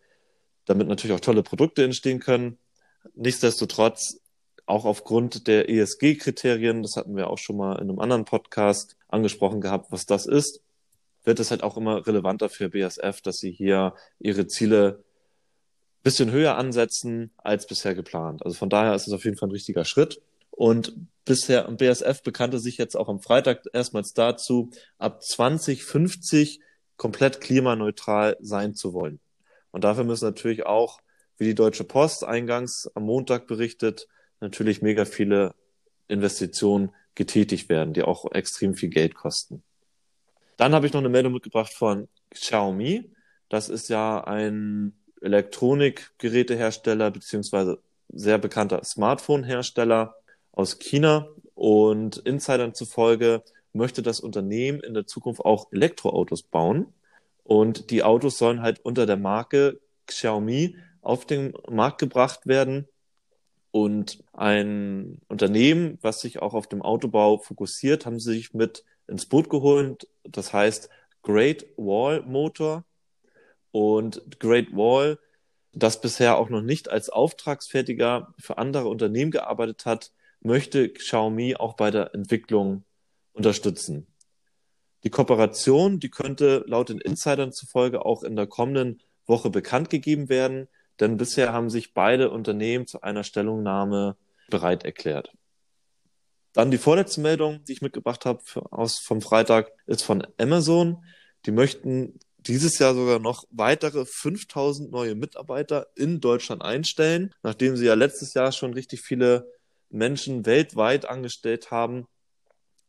damit 0.65 0.89
natürlich 0.89 1.15
auch 1.15 1.21
tolle 1.21 1.43
Produkte 1.43 1.85
entstehen 1.85 2.21
können. 2.21 2.59
Nichtsdestotrotz, 3.17 4.21
auch 4.67 4.85
aufgrund 4.85 5.47
der 5.47 5.69
ESG-Kriterien, 5.69 6.83
das 6.83 6.97
hatten 6.97 7.17
wir 7.17 7.31
auch 7.31 7.39
schon 7.39 7.57
mal 7.57 7.75
in 7.75 7.89
einem 7.89 7.99
anderen 7.99 8.25
Podcast 8.25 8.97
angesprochen 9.09 9.61
gehabt, 9.61 9.91
was 9.91 10.07
das 10.07 10.27
ist, 10.27 10.61
wird 11.25 11.41
es 11.41 11.51
halt 11.51 11.63
auch 11.63 11.77
immer 11.77 12.07
relevanter 12.07 12.49
für 12.49 12.69
BASF, 12.69 13.21
dass 13.23 13.39
sie 13.39 13.51
hier 13.51 13.95
ihre 14.19 14.47
Ziele 14.47 15.03
bisschen 16.03 16.31
höher 16.31 16.57
ansetzen 16.57 17.33
als 17.37 17.67
bisher 17.67 17.95
geplant. 17.95 18.45
Also 18.45 18.57
von 18.57 18.71
daher 18.71 18.95
ist 18.95 19.09
es 19.09 19.13
auf 19.13 19.25
jeden 19.25 19.37
Fall 19.37 19.49
ein 19.49 19.53
richtiger 19.53 19.85
Schritt. 19.85 20.23
Und 20.51 20.95
bisher 21.25 21.65
BASF 21.65 22.23
bekannte 22.23 22.59
sich 22.59 22.77
jetzt 22.77 22.97
auch 22.97 23.09
am 23.09 23.21
Freitag 23.21 23.65
erstmals 23.73 24.15
dazu, 24.15 24.71
ab 24.99 25.23
2050 25.23 26.61
komplett 26.97 27.41
klimaneutral 27.41 28.37
sein 28.41 28.75
zu 28.75 28.93
wollen. 28.93 29.21
Und 29.73 29.85
dafür 29.85 30.05
müssen 30.05 30.27
natürlich 30.27 30.65
auch, 30.65 31.01
wie 31.39 31.45
die 31.45 31.55
Deutsche 31.55 31.85
Post 31.85 32.25
eingangs 32.25 32.91
am 32.95 33.05
Montag 33.05 33.47
berichtet, 33.47 34.09
natürlich 34.41 34.83
mega 34.83 35.05
viele 35.05 35.55
Investitionen 36.09 36.91
getätigt 37.15 37.69
werden, 37.69 37.95
die 37.95 38.03
auch 38.03 38.31
extrem 38.33 38.75
viel 38.75 38.91
Geld 38.91 39.15
kosten. 39.15 39.63
Dann 40.57 40.75
habe 40.75 40.87
ich 40.87 40.93
noch 40.93 41.01
eine 41.01 41.09
Meldung 41.09 41.33
mitgebracht 41.33 41.73
von 41.73 42.09
Xiaomi. 42.31 43.11
Das 43.49 43.69
ist 43.69 43.89
ja 43.89 44.23
ein 44.25 44.95
Elektronikgerätehersteller 45.21 47.11
beziehungsweise 47.11 47.81
sehr 48.09 48.39
bekannter 48.39 48.85
Smartphone-Hersteller 48.85 50.15
aus 50.53 50.79
China 50.79 51.29
und 51.55 52.19
Insidern 52.19 52.75
zufolge 52.75 53.43
möchte 53.73 54.03
das 54.03 54.21
Unternehmen 54.21 54.81
in 54.81 54.95
der 54.95 55.07
Zukunft 55.07 55.41
auch 55.41 55.71
Elektroautos 55.73 56.43
bauen 56.43 56.93
und 57.45 57.91
die 57.91 58.03
Autos 58.03 58.39
sollen 58.39 58.63
halt 58.63 58.81
unter 58.81 59.07
der 59.07 59.17
Marke 59.17 59.81
Xiaomi 60.07 60.77
auf 61.07 61.25
den 61.25 61.55
Markt 61.71 61.99
gebracht 61.99 62.47
werden 62.47 62.89
und 63.71 64.25
ein 64.33 65.21
Unternehmen, 65.29 65.99
was 66.03 66.21
sich 66.21 66.43
auch 66.43 66.53
auf 66.53 66.67
dem 66.67 66.83
Autobau 66.83 67.39
fokussiert, 67.39 68.07
haben 68.07 68.19
sie 68.19 68.33
sich 68.35 68.55
mit 68.55 68.85
ins 69.07 69.27
Boot 69.27 69.49
geholt. 69.49 70.09
Das 70.25 70.53
heißt 70.53 70.89
Great 71.23 71.67
Wall 71.77 72.23
Motor. 72.23 72.85
Und 73.71 74.41
Great 74.41 74.73
Wall, 74.73 75.19
das 75.73 76.01
bisher 76.01 76.39
auch 76.39 76.49
noch 76.49 76.63
nicht 76.63 76.89
als 76.91 77.11
Auftragsfertiger 77.11 78.35
für 78.39 78.59
andere 78.59 78.89
Unternehmen 78.89 79.31
gearbeitet 79.31 79.85
hat, 79.85 80.13
möchte 80.41 80.89
Xiaomi 80.89 81.55
auch 81.57 81.75
bei 81.75 81.91
der 81.91 82.15
Entwicklung 82.15 82.85
unterstützen. 83.33 84.07
Die 85.05 85.11
Kooperation, 85.11 86.01
die 86.01 86.11
könnte 86.11 86.65
laut 86.67 86.89
den 86.89 87.01
Insidern 87.01 87.53
zufolge 87.53 88.05
auch 88.05 88.23
in 88.23 88.35
der 88.35 88.47
kommenden 88.47 89.03
Woche 89.27 89.51
bekannt 89.51 89.91
gegeben 89.91 90.29
werden, 90.29 90.69
denn 91.01 91.17
bisher 91.17 91.53
haben 91.53 91.71
sich 91.71 91.95
beide 91.95 92.31
Unternehmen 92.31 92.87
zu 92.87 93.03
einer 93.03 93.25
Stellungnahme 93.25 94.17
bereit 94.49 94.85
erklärt. 94.85 95.33
Dann 96.53 96.71
die 96.71 96.79
vorletzte 96.79 97.21
Meldung, 97.21 97.63
die 97.65 97.73
ich 97.73 97.83
mitgebracht 97.83 98.25
habe 98.25 98.41
aus 98.71 98.99
vom 98.99 99.21
Freitag, 99.21 99.73
ist 99.87 100.03
von 100.03 100.27
Amazon. 100.39 101.05
Die 101.45 101.51
möchten 101.51 102.19
dieses 102.39 102.79
Jahr 102.79 102.95
sogar 102.95 103.19
noch 103.19 103.45
weitere 103.51 104.07
5000 104.07 104.91
neue 104.91 105.15
Mitarbeiter 105.15 105.89
in 105.97 106.21
Deutschland 106.21 106.63
einstellen, 106.63 107.35
nachdem 107.43 107.77
sie 107.77 107.87
ja 107.87 107.95
letztes 107.95 108.35
Jahr 108.35 108.53
schon 108.53 108.73
richtig 108.73 109.03
viele 109.03 109.53
Menschen 109.91 110.47
weltweit 110.47 111.07
angestellt 111.07 111.71
haben. 111.71 112.07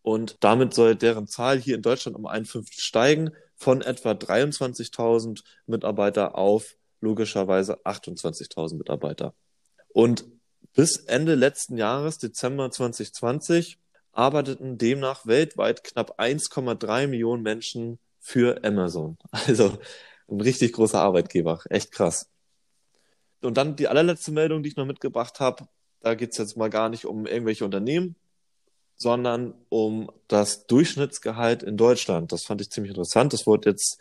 Und 0.02 0.38
damit 0.40 0.74
soll 0.74 0.96
deren 0.96 1.28
Zahl 1.28 1.60
hier 1.60 1.76
in 1.76 1.82
Deutschland 1.82 2.16
um 2.16 2.26
ein 2.26 2.46
Fünftel 2.46 2.80
steigen, 2.80 3.32
von 3.56 3.82
etwa 3.82 4.12
23.000 4.12 5.44
Mitarbeiter 5.66 6.38
auf 6.38 6.78
logischerweise 7.02 7.86
28.000 7.86 8.76
Mitarbeiter. 8.76 9.34
Und 9.90 10.26
bis 10.74 10.98
Ende 10.98 11.36
letzten 11.36 11.78
Jahres, 11.78 12.18
Dezember 12.18 12.70
2020, 12.70 13.80
arbeiteten 14.12 14.78
demnach 14.78 15.26
weltweit 15.26 15.84
knapp 15.84 16.20
1,3 16.20 17.08
Millionen 17.08 17.44
Menschen 17.44 18.00
für 18.20 18.64
Amazon. 18.64 19.18
Also 19.32 19.78
ein 20.30 20.42
richtig 20.42 20.74
großer 20.74 21.00
Arbeitgeber. 21.00 21.62
Echt 21.70 21.92
krass. 21.92 22.30
Und 23.42 23.58
dann 23.58 23.76
die 23.76 23.88
allerletzte 23.88 24.32
Meldung, 24.32 24.64
die 24.64 24.70
ich 24.70 24.76
noch 24.76 24.86
mitgebracht 24.86 25.40
habe. 25.40 25.68
Da 26.02 26.16
geht 26.16 26.32
es 26.32 26.38
jetzt 26.38 26.58
mal 26.58 26.70
gar 26.70 26.90
nicht 26.90 27.06
um 27.06 27.26
irgendwelche 27.26 27.66
Unternehmen, 27.66 28.16
sondern 28.96 29.54
um 29.70 30.12
das 30.28 30.68
Durchschnittsgehalt 30.68 31.64
in 31.64 31.78
Deutschland. 31.78 32.32
Das 32.32 32.44
fand 32.44 32.62
ich 32.62 32.70
ziemlich 32.70 32.92
interessant. 32.92 33.34
Das 33.34 33.48
wurde 33.48 33.70
jetzt, 33.70 34.00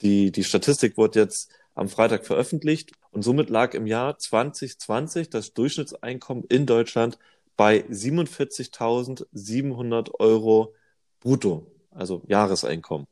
die, 0.00 0.30
die 0.30 0.44
Statistik 0.44 0.96
wurde 0.96 1.20
jetzt 1.20 1.50
am 1.76 1.88
Freitag 1.88 2.26
veröffentlicht 2.26 2.90
und 3.12 3.22
somit 3.22 3.48
lag 3.50 3.74
im 3.74 3.86
Jahr 3.86 4.18
2020 4.18 5.30
das 5.30 5.52
Durchschnittseinkommen 5.52 6.42
in 6.48 6.66
Deutschland 6.66 7.20
bei 7.56 7.84
47.700 7.84 10.10
Euro 10.18 10.74
brutto, 11.20 11.70
also 11.90 12.24
Jahreseinkommen. 12.26 13.06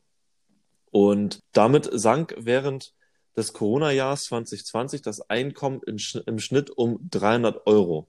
Und 0.90 1.38
damit 1.53 1.88
sank 1.92 2.35
während 2.38 2.92
des 3.37 3.53
Corona-Jahres 3.53 4.24
2020 4.24 5.03
das 5.03 5.20
Einkommen 5.29 5.83
im 5.85 5.98
Schnitt 6.38 6.70
um 6.70 7.07
300 7.11 7.66
Euro. 7.66 8.09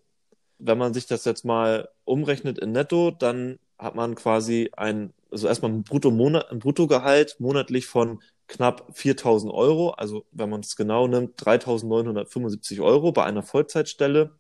Wenn 0.58 0.78
man 0.78 0.94
sich 0.94 1.06
das 1.06 1.26
jetzt 1.26 1.44
mal 1.44 1.90
umrechnet 2.06 2.60
in 2.60 2.72
Netto, 2.72 3.12
dann 3.12 3.60
hat 3.78 3.96
man 3.96 4.16
quasi 4.16 4.72
ein, 4.78 5.14
also 5.32 5.48
erstmal 5.48 5.72
ein, 5.72 5.84
Brutto 5.84 6.08
-Monat, 6.10 6.50
ein 6.50 6.60
Bruttogehalt 6.60 7.36
monatlich 7.40 7.88
von 7.88 8.22
knapp 8.48 8.86
4000 8.94 9.54
Euro, 9.54 9.92
also 9.92 10.26
wenn 10.32 10.50
man 10.50 10.62
es 10.62 10.76
genau 10.76 11.08
nimmt, 11.08 11.34
3975 11.44 12.82
Euro 12.82 13.12
bei 13.12 13.24
einer 13.24 13.44
Vollzeitstelle. 13.44 14.32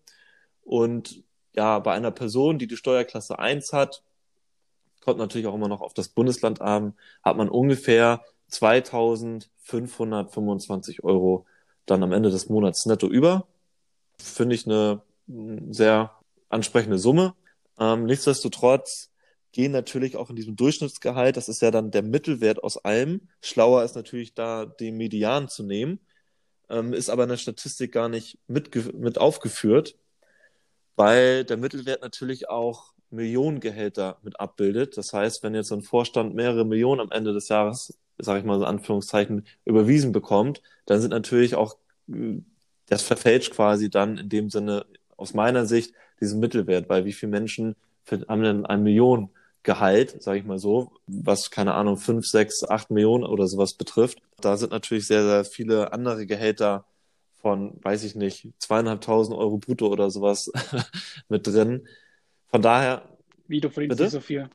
Und 0.63 1.23
ja, 1.53 1.79
bei 1.79 1.93
einer 1.93 2.11
Person, 2.11 2.59
die 2.59 2.67
die 2.67 2.77
Steuerklasse 2.77 3.39
1 3.39 3.73
hat, 3.73 4.03
kommt 5.01 5.17
natürlich 5.19 5.47
auch 5.47 5.55
immer 5.55 5.67
noch 5.67 5.81
auf 5.81 5.93
das 5.93 6.07
Bundesland 6.09 6.61
an, 6.61 6.93
hat 7.23 7.37
man 7.37 7.49
ungefähr 7.49 8.23
2525 8.49 11.03
Euro 11.03 11.45
dann 11.85 12.03
am 12.03 12.11
Ende 12.11 12.31
des 12.31 12.49
Monats 12.49 12.85
netto 12.85 13.07
über. 13.07 13.47
Finde 14.17 14.55
ich 14.55 14.67
eine 14.67 15.01
sehr 15.69 16.11
ansprechende 16.49 16.97
Summe. 16.97 17.35
Ähm, 17.79 18.05
nichtsdestotrotz 18.05 19.11
gehen 19.55 19.71
natürlich 19.71 20.17
auch 20.17 20.29
in 20.29 20.35
diesem 20.35 20.57
Durchschnittsgehalt, 20.57 21.37
das 21.37 21.47
ist 21.47 21.61
ja 21.61 21.71
dann 21.71 21.89
der 21.89 22.03
Mittelwert 22.03 22.61
aus 22.61 22.77
allem. 22.77 23.21
Schlauer 23.41 23.85
ist 23.85 23.95
natürlich 23.95 24.33
da 24.33 24.65
den 24.65 24.97
Median 24.97 25.47
zu 25.47 25.63
nehmen, 25.63 26.01
ähm, 26.69 26.91
ist 26.91 27.09
aber 27.09 27.23
in 27.23 27.29
der 27.29 27.37
Statistik 27.37 27.93
gar 27.93 28.09
nicht 28.09 28.37
mit, 28.47 28.75
mit 28.93 29.17
aufgeführt, 29.17 29.95
weil 30.97 31.45
der 31.45 31.55
Mittelwert 31.55 32.01
natürlich 32.01 32.49
auch 32.49 32.93
Millionengehälter 33.11 34.19
mit 34.23 34.41
abbildet. 34.41 34.97
Das 34.97 35.13
heißt, 35.13 35.41
wenn 35.41 35.55
jetzt 35.55 35.69
so 35.69 35.75
ein 35.75 35.83
Vorstand 35.83 36.35
mehrere 36.35 36.65
Millionen 36.65 36.99
am 36.99 37.11
Ende 37.11 37.31
des 37.31 37.47
Jahres, 37.47 37.97
sage 38.17 38.39
ich 38.39 38.45
mal 38.45 38.59
so 38.59 38.65
in 38.65 38.69
Anführungszeichen, 38.69 39.47
überwiesen 39.63 40.11
bekommt, 40.11 40.61
dann 40.85 40.99
sind 40.99 41.11
natürlich 41.11 41.55
auch, 41.55 41.77
äh, 42.09 42.41
das 42.87 43.03
verfälscht 43.03 43.53
quasi 43.53 43.89
dann 43.89 44.17
in 44.17 44.27
dem 44.27 44.49
Sinne 44.49 44.85
aus 45.15 45.33
meiner 45.33 45.65
Sicht 45.65 45.93
diesen 46.19 46.41
Mittelwert, 46.41 46.89
weil 46.89 47.05
wie 47.05 47.13
viele 47.13 47.31
Menschen 47.31 47.77
haben 48.27 48.43
denn 48.43 48.65
eine 48.65 48.83
Million 48.83 49.29
Gehalt, 49.65 50.21
sage 50.21 50.39
ich 50.39 50.45
mal 50.45 50.59
so, 50.59 50.91
was 51.07 51.49
keine 51.49 51.73
Ahnung 51.73 51.97
fünf, 51.97 52.25
sechs, 52.27 52.63
acht 52.63 52.91
Millionen 52.91 53.23
oder 53.25 53.47
sowas 53.47 53.73
betrifft. 53.73 54.19
Da 54.39 54.55
sind 54.57 54.71
natürlich 54.71 55.07
sehr, 55.07 55.23
sehr 55.23 55.43
viele 55.43 55.91
andere 55.91 56.25
Gehälter 56.27 56.85
von, 57.41 57.77
weiß 57.83 58.03
ich 58.03 58.15
nicht, 58.15 58.47
zweieinhalbtausend 58.59 59.35
Euro 59.37 59.57
brutto 59.57 59.87
oder 59.87 60.09
sowas 60.11 60.51
mit 61.29 61.47
drin. 61.47 61.87
Von 62.47 62.61
daher. 62.61 63.09
Wie, 63.47 63.59
du 63.59 63.69
verdienst 63.69 63.97
Bitte? 63.97 64.03
nicht 64.03 64.11
so 64.13 64.19
viel? 64.21 64.49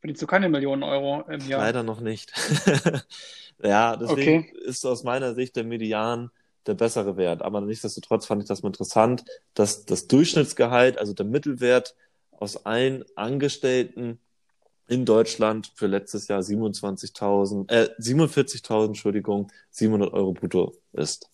Verdienst 0.00 0.22
du 0.22 0.26
keine 0.26 0.48
Millionen 0.48 0.82
Euro 0.82 1.22
im 1.28 1.40
Jahr? 1.46 1.60
Leider 1.60 1.82
noch 1.82 2.00
nicht. 2.00 2.32
ja, 3.62 3.96
deswegen 3.96 4.46
Okay. 4.46 4.52
ist 4.64 4.86
aus 4.86 5.04
meiner 5.04 5.34
Sicht 5.34 5.56
der 5.56 5.64
Median 5.64 6.30
der 6.66 6.74
bessere 6.74 7.16
Wert. 7.16 7.42
Aber 7.42 7.60
nichtsdestotrotz 7.60 8.26
fand 8.26 8.42
ich 8.42 8.48
das 8.48 8.62
mal 8.62 8.68
interessant, 8.68 9.24
dass 9.54 9.84
das 9.84 10.06
Durchschnittsgehalt, 10.06 10.98
also 10.98 11.12
der 11.12 11.26
Mittelwert 11.26 11.94
aus 12.30 12.64
allen 12.64 13.04
Angestellten 13.16 14.20
in 14.88 15.04
Deutschland 15.04 15.72
für 15.74 15.86
letztes 15.86 16.28
Jahr 16.28 16.42
27.000, 16.42 17.70
äh, 17.70 17.90
47.000, 17.98 18.86
Entschuldigung, 18.86 19.52
700 19.70 20.12
Euro 20.12 20.32
brutto 20.32 20.74
ist. 20.92 21.30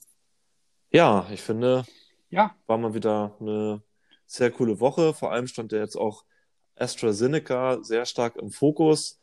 Ja, 0.90 1.27
ich 1.33 1.43
finde, 1.43 1.85
Ja, 2.31 2.55
war 2.67 2.79
mal 2.79 2.95
wieder 2.95 3.37
eine 3.40 3.83
sehr 4.27 4.51
coole 4.51 4.81
Woche. 4.81 5.14
Vor 5.14 5.33
allem 5.33 5.47
stand 5.47 5.73
ja 5.73 5.79
jetzt 5.79 5.97
auch 5.97 6.25
AstraZeneca 6.77 7.83
sehr 7.83 8.07
stark 8.07 8.37
im 8.37 8.51
Fokus. 8.51 9.21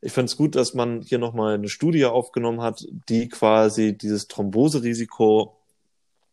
Ich 0.00 0.12
finde 0.12 0.26
es 0.26 0.36
gut, 0.36 0.54
dass 0.56 0.74
man 0.74 1.02
hier 1.02 1.18
nochmal 1.18 1.54
eine 1.54 1.68
Studie 1.68 2.04
aufgenommen 2.06 2.60
hat, 2.62 2.86
die 3.08 3.28
quasi 3.28 3.96
dieses 3.96 4.28
Thromboserisiko 4.28 5.56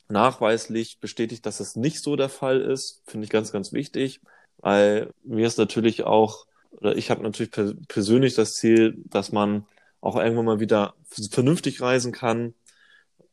nachweislich 0.07 0.99
bestätigt, 0.99 1.45
dass 1.45 1.59
es 1.59 1.75
nicht 1.75 2.01
so 2.01 2.15
der 2.15 2.29
Fall 2.29 2.61
ist. 2.61 3.01
Finde 3.05 3.25
ich 3.25 3.31
ganz, 3.31 3.51
ganz 3.51 3.73
wichtig, 3.73 4.21
weil 4.57 5.11
mir 5.23 5.47
ist 5.47 5.57
natürlich 5.57 6.03
auch, 6.03 6.45
oder 6.79 6.95
ich 6.95 7.09
habe 7.09 7.23
natürlich 7.23 7.51
per 7.51 7.73
persönlich 7.87 8.35
das 8.35 8.53
Ziel, 8.53 8.95
dass 9.05 9.31
man 9.31 9.65
auch 10.01 10.15
irgendwann 10.15 10.45
mal 10.45 10.59
wieder 10.59 10.95
vernünftig 11.31 11.81
reisen 11.81 12.11
kann. 12.11 12.53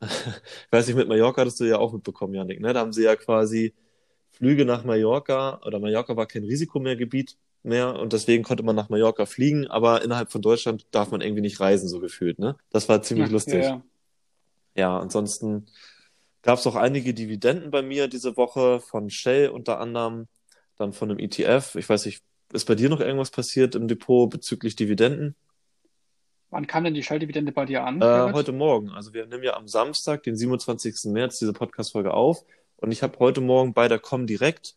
Ich 0.00 0.09
weiß 0.70 0.87
nicht, 0.87 0.96
mit 0.96 1.09
Mallorca 1.09 1.42
hattest 1.42 1.61
du 1.61 1.64
ja 1.64 1.78
auch 1.78 1.92
mitbekommen, 1.92 2.35
Janik, 2.35 2.61
ne? 2.61 2.72
Da 2.72 2.81
haben 2.81 2.92
sie 2.92 3.05
ja 3.05 3.14
quasi 3.16 3.74
Flüge 4.33 4.64
nach 4.64 4.85
Mallorca, 4.85 5.61
oder 5.64 5.78
Mallorca 5.78 6.16
war 6.16 6.26
kein 6.26 6.44
Risikomeergebiet 6.44 7.37
mehr 7.62 7.94
und 7.98 8.12
deswegen 8.12 8.42
konnte 8.42 8.62
man 8.62 8.74
nach 8.74 8.88
Mallorca 8.88 9.26
fliegen, 9.26 9.68
aber 9.68 10.02
innerhalb 10.02 10.33
von 10.33 10.42
Deutschland 10.42 10.87
darf 10.90 11.11
man 11.11 11.20
irgendwie 11.20 11.42
nicht 11.42 11.61
reisen, 11.61 11.88
so 11.88 12.00
gefühlt, 12.00 12.38
ne? 12.38 12.57
Das 12.70 12.88
war 12.88 13.02
ziemlich 13.02 13.28
ja, 13.28 13.33
lustig. 13.33 13.64
Ja, 13.64 13.85
Ja, 14.74 14.98
ansonsten 14.98 15.66
gab 16.42 16.59
es 16.59 16.66
auch 16.66 16.74
einige 16.74 17.14
Dividenden 17.14 17.70
bei 17.70 17.83
mir 17.83 18.09
diese 18.09 18.37
Woche 18.37 18.81
von 18.81 19.11
Shell 19.11 19.48
unter 19.50 19.78
anderem, 19.78 20.26
dann 20.76 20.92
von 20.92 21.11
einem 21.11 21.20
ETF. 21.20 21.76
Ich 21.76 21.88
weiß 21.88 22.07
nicht, 22.07 22.22
ist 22.53 22.65
bei 22.67 22.75
dir 22.75 22.88
noch 22.88 23.01
irgendwas 23.01 23.31
passiert 23.31 23.75
im 23.75 23.88
Depot 23.88 24.29
bezüglich 24.31 24.77
Dividenden? 24.77 25.35
Wann 26.51 26.67
kam 26.67 26.85
denn 26.85 26.95
die 26.95 27.03
Shell-Dividende 27.03 27.51
bei 27.53 27.65
dir 27.65 27.85
an? 27.85 28.03
Äh, 28.03 28.33
heute 28.33 28.53
Morgen. 28.53 28.91
Also 28.91 29.15
wir 29.15 29.27
nehmen 29.27 29.43
ja 29.43 29.57
am 29.57 29.69
Samstag, 29.69 30.23
den 30.23 30.37
27. 30.37 31.11
März, 31.12 31.38
diese 31.38 31.55
Podcast-Folge 31.55 32.12
auf. 32.12 32.45
Und 32.77 32.93
ich 32.93 33.03
habe 33.03 33.19
heute 33.21 33.41
Morgen 33.41 33.73
bei 33.73 33.88
der 33.88 33.99
Comdirect 33.99 34.75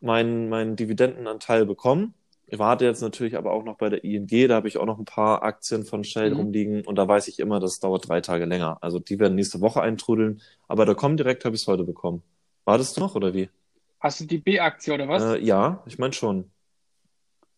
meinen, 0.00 0.48
meinen 0.48 0.76
Dividendenanteil 0.76 1.66
bekommen. 1.66 2.14
Ich 2.46 2.58
warte 2.60 2.84
jetzt 2.84 3.00
natürlich 3.00 3.36
aber 3.36 3.50
auch 3.52 3.64
noch 3.64 3.76
bei 3.78 3.88
der 3.88 4.04
ING. 4.04 4.28
Da 4.28 4.54
habe 4.54 4.68
ich 4.68 4.76
auch 4.78 4.84
noch 4.86 4.98
ein 4.98 5.04
paar 5.04 5.42
Aktien 5.42 5.84
von 5.84 6.04
Shell 6.04 6.30
Mhm. 6.30 6.36
rumliegen. 6.36 6.84
Und 6.86 6.96
da 6.96 7.08
weiß 7.08 7.26
ich 7.26 7.40
immer, 7.40 7.58
das 7.58 7.80
dauert 7.80 8.08
drei 8.08 8.20
Tage 8.20 8.44
länger. 8.44 8.78
Also 8.80 9.00
die 9.00 9.18
werden 9.18 9.34
nächste 9.34 9.60
Woche 9.60 9.82
eintrudeln. 9.82 10.40
Aber 10.68 10.82
bei 10.82 10.84
der 10.84 10.94
Comdirect 10.94 11.44
habe 11.44 11.56
ich 11.56 11.62
es 11.62 11.66
heute 11.66 11.82
bekommen. 11.82 12.22
Wartest 12.64 12.96
du 12.96 13.00
noch 13.00 13.16
oder 13.16 13.34
wie? 13.34 13.48
Hast 13.98 14.20
du 14.20 14.26
die 14.26 14.38
B-Aktie 14.38 14.94
oder 14.94 15.08
was? 15.08 15.22
Äh, 15.24 15.38
ja, 15.42 15.82
ich 15.86 15.98
meine 15.98 16.12
schon. 16.12 16.50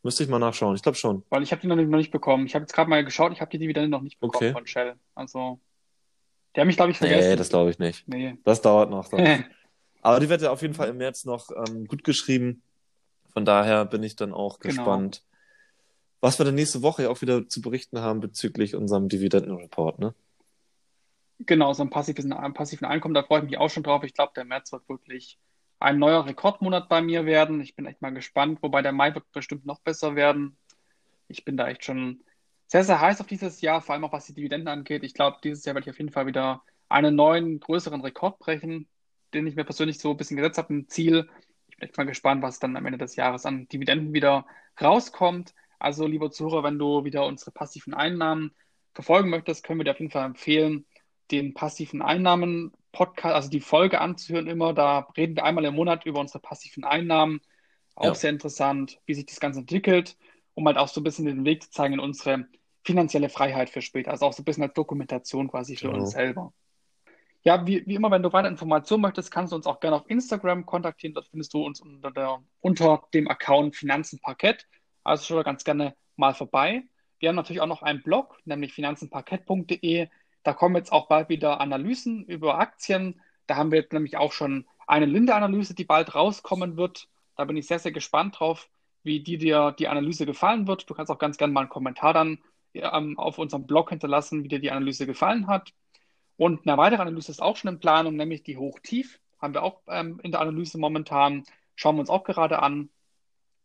Müsste 0.07 0.23
ich 0.23 0.29
mal 0.31 0.39
nachschauen. 0.39 0.77
Ich 0.77 0.83
glaube 0.83 0.97
schon. 0.97 1.25
Weil 1.31 1.43
ich 1.43 1.51
habe 1.51 1.61
die 1.61 1.67
noch 1.67 1.75
nicht, 1.75 1.89
noch 1.91 1.99
nicht 1.99 2.13
bekommen. 2.13 2.47
Ich 2.47 2.55
habe 2.55 2.63
jetzt 2.63 2.73
gerade 2.73 2.89
mal 2.89 3.05
geschaut, 3.05 3.33
ich 3.33 3.41
habe 3.41 3.51
die 3.51 3.59
Dividende 3.59 3.89
noch 3.89 4.03
nicht 4.03 4.21
bekommen 4.21 4.37
Okay. 4.37 4.53
von 4.53 4.65
Shell. 4.65 4.95
Also, 5.17 5.59
die 6.55 6.61
haben 6.61 6.69
mich, 6.69 6.77
glaube 6.77 6.93
ich, 6.93 7.01
Nee, 7.01 7.09
vergessen. 7.09 7.37
das 7.37 7.49
glaube 7.49 7.71
ich 7.71 7.81
nicht. 7.81 8.07
Nee. 8.07 8.39
Das 8.45 8.63
dauert 8.63 8.89
noch. 8.89 9.11
Aber 10.03 10.21
die 10.21 10.29
wird 10.29 10.43
ja 10.43 10.53
auf 10.53 10.63
jeden 10.63 10.75
Fall 10.75 10.91
im 10.91 10.99
März 10.99 11.25
noch 11.25 11.51
ähm, 11.51 11.87
gut 11.89 12.05
geschrieben. 12.05 12.63
Von 13.33 13.45
daher 13.45 13.85
bin 13.85 14.05
ich 14.05 14.15
dann 14.15 14.33
auch 14.33 14.61
Genau. 14.61 14.75
gespannt, 14.77 15.25
was 16.21 16.39
wir 16.39 16.47
dann 16.47 16.55
nächste 16.55 16.83
Woche 16.83 17.11
auch 17.11 17.21
wieder 17.21 17.49
zu 17.49 17.61
berichten 17.61 17.99
haben 17.99 18.21
bezüglich 18.21 18.77
unserem 18.77 19.09
Dividendenreport. 19.09 19.99
Ne? 19.99 20.15
Genau, 21.41 21.73
so 21.73 21.83
ein 21.83 21.91
passives, 21.91 22.25
ein 22.31 22.55
passiven 22.55 22.87
Einkommen, 22.87 23.13
da 23.15 23.25
freue 23.25 23.41
ich 23.41 23.45
mich 23.47 23.59
auch 23.59 23.69
schon 23.71 23.83
drauf. 23.83 24.05
Ich 24.05 24.15
glaube, 24.15 24.33
der 24.37 24.45
März 24.45 24.71
wird 24.71 24.89
wirklich 24.89 25.37
ein 25.79 25.99
neuer 25.99 26.27
Rekordmonat 26.27 26.89
bei 26.89 27.03
mir 27.03 27.27
werden. 27.27 27.61
Ich 27.61 27.77
bin 27.77 27.87
echt 27.87 28.03
mal 28.03 28.11
gespannt, 28.11 28.63
wobei 28.63 28.83
der 28.83 28.93
Mai 28.93 29.15
wird 29.15 29.31
bestimmt 29.33 29.67
noch 29.67 29.81
besser 29.81 30.17
werden. 30.17 30.57
Ich 31.29 31.45
bin 31.45 31.57
da 31.57 31.69
echt 31.69 31.85
schon 31.85 32.23
sehr, 32.67 32.85
sehr 32.85 33.01
heiß 33.01 33.21
auf 33.21 33.27
dieses 33.27 33.61
Jahr, 33.61 33.81
vor 33.81 33.95
allem 33.95 34.05
auch 34.05 34.13
was 34.13 34.27
die 34.27 34.35
Dividenden 34.35 34.69
angeht. 34.69 35.05
Ich 35.05 35.15
glaube, 35.15 35.39
dieses 35.43 35.65
Jahr 35.65 35.75
werde 35.75 35.85
ich 35.85 35.91
auf 35.91 35.99
jeden 35.99 36.13
Fall 36.13 36.27
wieder 36.27 36.63
einen 36.89 37.15
neuen, 37.15 37.61
größeren 37.61 38.01
Rekord 38.01 38.39
brechen, 38.39 38.89
den 39.35 39.47
ich 39.47 39.57
mir 39.57 39.65
persönlich 39.65 39.99
so 39.99 40.11
ein 40.11 40.17
bisschen 40.17 40.37
gesetzt 40.37 40.59
habe, 40.59 40.75
ein 40.75 40.89
Ziel. 40.89 41.29
Ich 41.69 41.77
bin 41.77 41.89
echt 41.89 41.97
mal 41.97 42.05
gespannt, 42.05 42.43
was 42.43 42.59
dann 42.59 42.77
am 42.77 42.87
Ende 42.87 42.99
des 42.99 43.17
Jahres 43.17 43.47
an 43.47 43.69
Dividenden 43.69 44.13
wieder 44.15 44.47
rauskommt. 44.81 45.55
Also, 45.79 46.07
lieber 46.07 46.31
Zuhörer, 46.31 46.65
wenn 46.65 46.79
du 46.79 47.05
wieder 47.05 47.27
unsere 47.27 47.51
passiven 47.51 47.93
Einnahmen 47.95 48.53
verfolgen 48.95 49.31
möchtest, 49.31 49.63
können 49.65 49.79
wir 49.81 49.85
dir 49.85 49.91
auf 49.93 50.01
jeden 50.01 50.11
Fall 50.11 50.25
empfehlen, 50.25 50.87
den 51.31 51.55
passiven 51.55 52.03
Einnahmen 52.03 52.73
Podcast, 52.97 53.35
also 53.35 53.51
die 53.51 53.61
Folge 53.61 54.01
anzuhören 54.01 54.47
immer. 54.47 54.73
Da 54.73 55.01
reden 55.17 55.37
wir 55.37 55.45
einmal 55.45 55.65
im 55.67 55.75
Monat 55.75 56.07
über 56.07 56.21
unsere 56.21 56.41
passiven 56.41 56.85
Einnahmen. 56.85 57.41
Auch 57.95 58.07
Ja. 58.07 58.15
sehr 58.15 58.31
interessant, 58.31 58.99
wie 59.07 59.15
sich 59.15 59.27
das 59.27 59.39
Ganze 59.41 59.61
entwickelt, 59.61 60.17
um 60.55 60.67
halt 60.67 60.79
auch 60.79 60.89
so 60.89 61.01
ein 61.01 61.05
bisschen 61.05 61.27
den 61.27 61.45
Weg 61.45 61.63
zu 61.63 61.71
zeigen 61.71 61.95
in 61.95 62.01
unsere 62.01 62.47
finanzielle 62.85 63.29
Freiheit 63.29 63.69
für 63.69 63.83
später. 63.83 64.11
Also 64.13 64.27
auch 64.27 64.33
so 64.33 64.43
ein 64.43 64.45
bisschen 64.47 64.63
als 64.63 64.75
Dokumentation 64.75 65.49
quasi 65.49 65.77
für 65.77 65.89
Genau. 65.89 66.01
uns 66.01 66.13
selber. 66.13 66.53
Ja, 67.43 67.67
wie, 67.67 67.87
wie 67.87 67.95
immer, 67.95 68.11
wenn 68.11 68.23
du 68.23 68.33
weitere 68.33 68.51
Informationen 68.51 69.03
möchtest, 69.03 69.31
kannst 69.31 69.53
du 69.53 69.57
uns 69.57 69.67
auch 69.67 69.79
gerne 69.81 69.97
auf 69.97 70.09
Instagram 70.11 70.67
kontaktieren. 70.67 71.15
Dort 71.15 71.29
findest 71.29 71.53
du 71.55 71.65
uns 71.65 71.81
unter, 71.81 72.11
der, 72.11 72.43
unter 72.61 73.03
dem 73.15 73.29
Account 73.29 73.77
Finanzenparkett. 73.77 74.67
Also 75.05 75.25
schau 75.25 75.37
da 75.37 75.43
ganz 75.43 75.63
gerne 75.65 75.95
mal 76.17 76.35
vorbei. 76.35 76.83
Wir 77.19 77.29
haben 77.29 77.37
natürlich 77.37 77.61
auch 77.61 77.67
noch 77.69 77.83
einen 77.83 78.03
Blog, 78.03 78.39
nämlich 78.45 78.73
finanzenparkett.de. 78.73 80.09
Da 80.47 80.53
kommen 80.53 80.77
jetzt 80.77 80.93
auch 80.93 81.09
bald 81.09 81.29
wieder 81.29 81.61
Analysen 81.61 82.25
über 82.25 82.61
Aktien. 82.61 83.21
Da 83.49 83.57
haben 83.57 83.73
wir 83.73 83.81
jetzt 83.81 83.93
nämlich 83.93 84.17
auch 84.17 84.31
schon 84.31 84.65
eine 84.87 85.05
Linde-Analyse, 85.05 85.75
die 85.75 85.85
bald 85.85 86.15
rauskommen 86.15 86.77
wird. 86.77 87.09
Da 87.35 87.45
bin 87.47 87.57
ich 87.57 87.67
sehr, 87.67 87.81
sehr 87.81 87.91
gespannt 87.91 88.39
drauf, 88.39 88.69
wie 89.03 89.19
die 89.19 89.39
dir 89.39 89.73
die 89.73 89.89
Analyse 89.89 90.25
gefallen 90.25 90.69
wird. 90.69 90.89
Du 90.89 90.95
kannst 90.95 91.11
auch 91.11 91.19
ganz 91.19 91.37
gerne 91.37 91.53
mal 91.53 91.63
einen 91.63 91.69
Kommentar 91.69 92.13
dann 92.13 92.39
ähm, 92.75 93.19
auf 93.19 93.39
unserem 93.39 93.67
Blog 93.67 93.91
hinterlassen, 93.91 94.45
wie 94.45 94.49
dir 94.49 94.61
die 94.61 94.71
Analyse 94.71 95.05
gefallen 95.05 95.49
hat. 95.49 95.73
Und 96.37 96.65
eine 96.65 96.79
weitere 96.79 97.03
Analyse 97.03 97.33
ist 97.33 97.43
auch 97.43 97.57
schon 97.57 97.75
in 97.75 97.81
Planung, 97.81 98.15
nämlich 98.15 98.45
die 98.45 98.57
Hoch-Tief. 98.57 99.19
Haben 99.41 99.55
wir 99.55 99.65
auch 99.65 99.81
ähm, 99.89 100.21
in 100.23 100.31
der 100.31 100.43
Analyse 100.43 100.79
momentan. 100.79 101.43
Schauen 101.75 101.97
wir 101.97 102.01
uns 102.03 102.11
auch 102.11 102.23
gerade 102.23 102.63
an. 102.63 102.89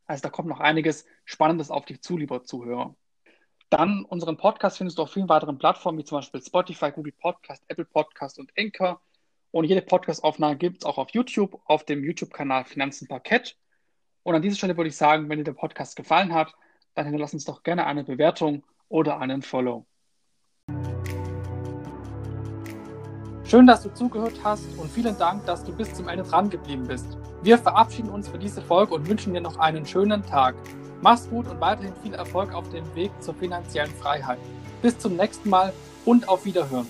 Also 0.08 0.24
da 0.24 0.30
kommt 0.30 0.50
noch 0.50 0.60
einiges 0.60 1.06
Spannendes 1.26 1.70
auf 1.70 1.86
dich 1.86 2.02
zu, 2.02 2.18
lieber 2.18 2.44
Zuhörer. 2.44 2.96
Dann 3.72 4.04
unseren 4.04 4.36
Podcast 4.36 4.80
findest 4.80 4.98
du 4.98 5.04
auf 5.04 5.14
vielen 5.14 5.30
weiteren 5.30 5.58
Plattformen, 5.58 5.98
wie 5.98 6.04
zum 6.04 6.18
Beispiel 6.18 6.44
Spotify, 6.44 6.92
Google 6.92 7.14
Podcast, 7.14 7.64
Apple 7.70 7.86
Podcast 7.86 8.38
und 8.38 8.52
Anchor. 8.60 9.00
Und 9.52 9.64
jede 9.64 9.82
Podcast-Aufnahme 9.82 10.58
gibt 10.58 10.80
es 10.80 10.86
auch 10.86 10.98
auf 10.98 11.12
YouTube, 11.12 11.58
auf 11.66 11.86
dem 11.86 12.04
YouTube-Kanal 12.04 12.66
Finanzen 12.66 13.08
Parkett. 13.08 13.56
Und 14.24 14.36
an 14.36 14.42
dieser 14.42 14.58
Stelle 14.58 14.76
würde 14.76 14.90
ich 14.90 14.98
sagen, 14.98 15.30
wenn 15.30 15.38
dir 15.38 15.46
der 15.46 15.54
Podcast 15.54 15.96
gefallen 15.96 16.34
hat, 16.34 16.54
dann 16.96 17.06
hinterlass 17.06 17.34
uns 17.34 17.46
doch 17.46 17.64
gerne 17.64 17.86
eine 17.86 18.04
Bewertung 18.04 18.64
oder 18.90 19.20
einen 19.22 19.42
Follow. 19.42 19.86
Schön, 23.46 23.68
dass 23.68 23.84
du 23.84 23.94
zugehört 23.94 24.38
hast 24.44 24.66
und 24.78 24.92
vielen 24.92 25.18
Dank, 25.18 25.46
dass 25.46 25.64
du 25.64 25.74
bis 25.74 25.94
zum 25.94 26.10
Ende 26.10 26.26
dran 26.26 26.50
geblieben 26.50 26.88
bist. 26.88 27.18
Wir 27.42 27.58
verabschieden 27.58 28.10
uns 28.10 28.28
für 28.28 28.38
diese 28.38 28.62
Folge 28.62 28.96
und 28.96 29.08
wünschen 29.08 29.34
dir 29.34 29.42
noch 29.42 29.56
einen 29.56 29.86
schönen 29.86 30.24
Tag. 30.24 30.56
Mach's 31.02 31.28
gut 31.28 31.48
und 31.48 31.60
weiterhin 31.60 31.94
viel 32.04 32.14
Erfolg 32.14 32.54
auf 32.54 32.70
dem 32.70 32.84
Weg 32.96 33.12
zur 33.22 33.34
finanziellen 33.34 33.92
Freiheit. 33.96 34.38
Bis 34.84 34.98
zum 35.00 35.16
nächsten 35.16 35.50
Mal 35.50 35.74
und 36.06 36.30
auf 36.30 36.46
Wiederhören. 36.46 36.88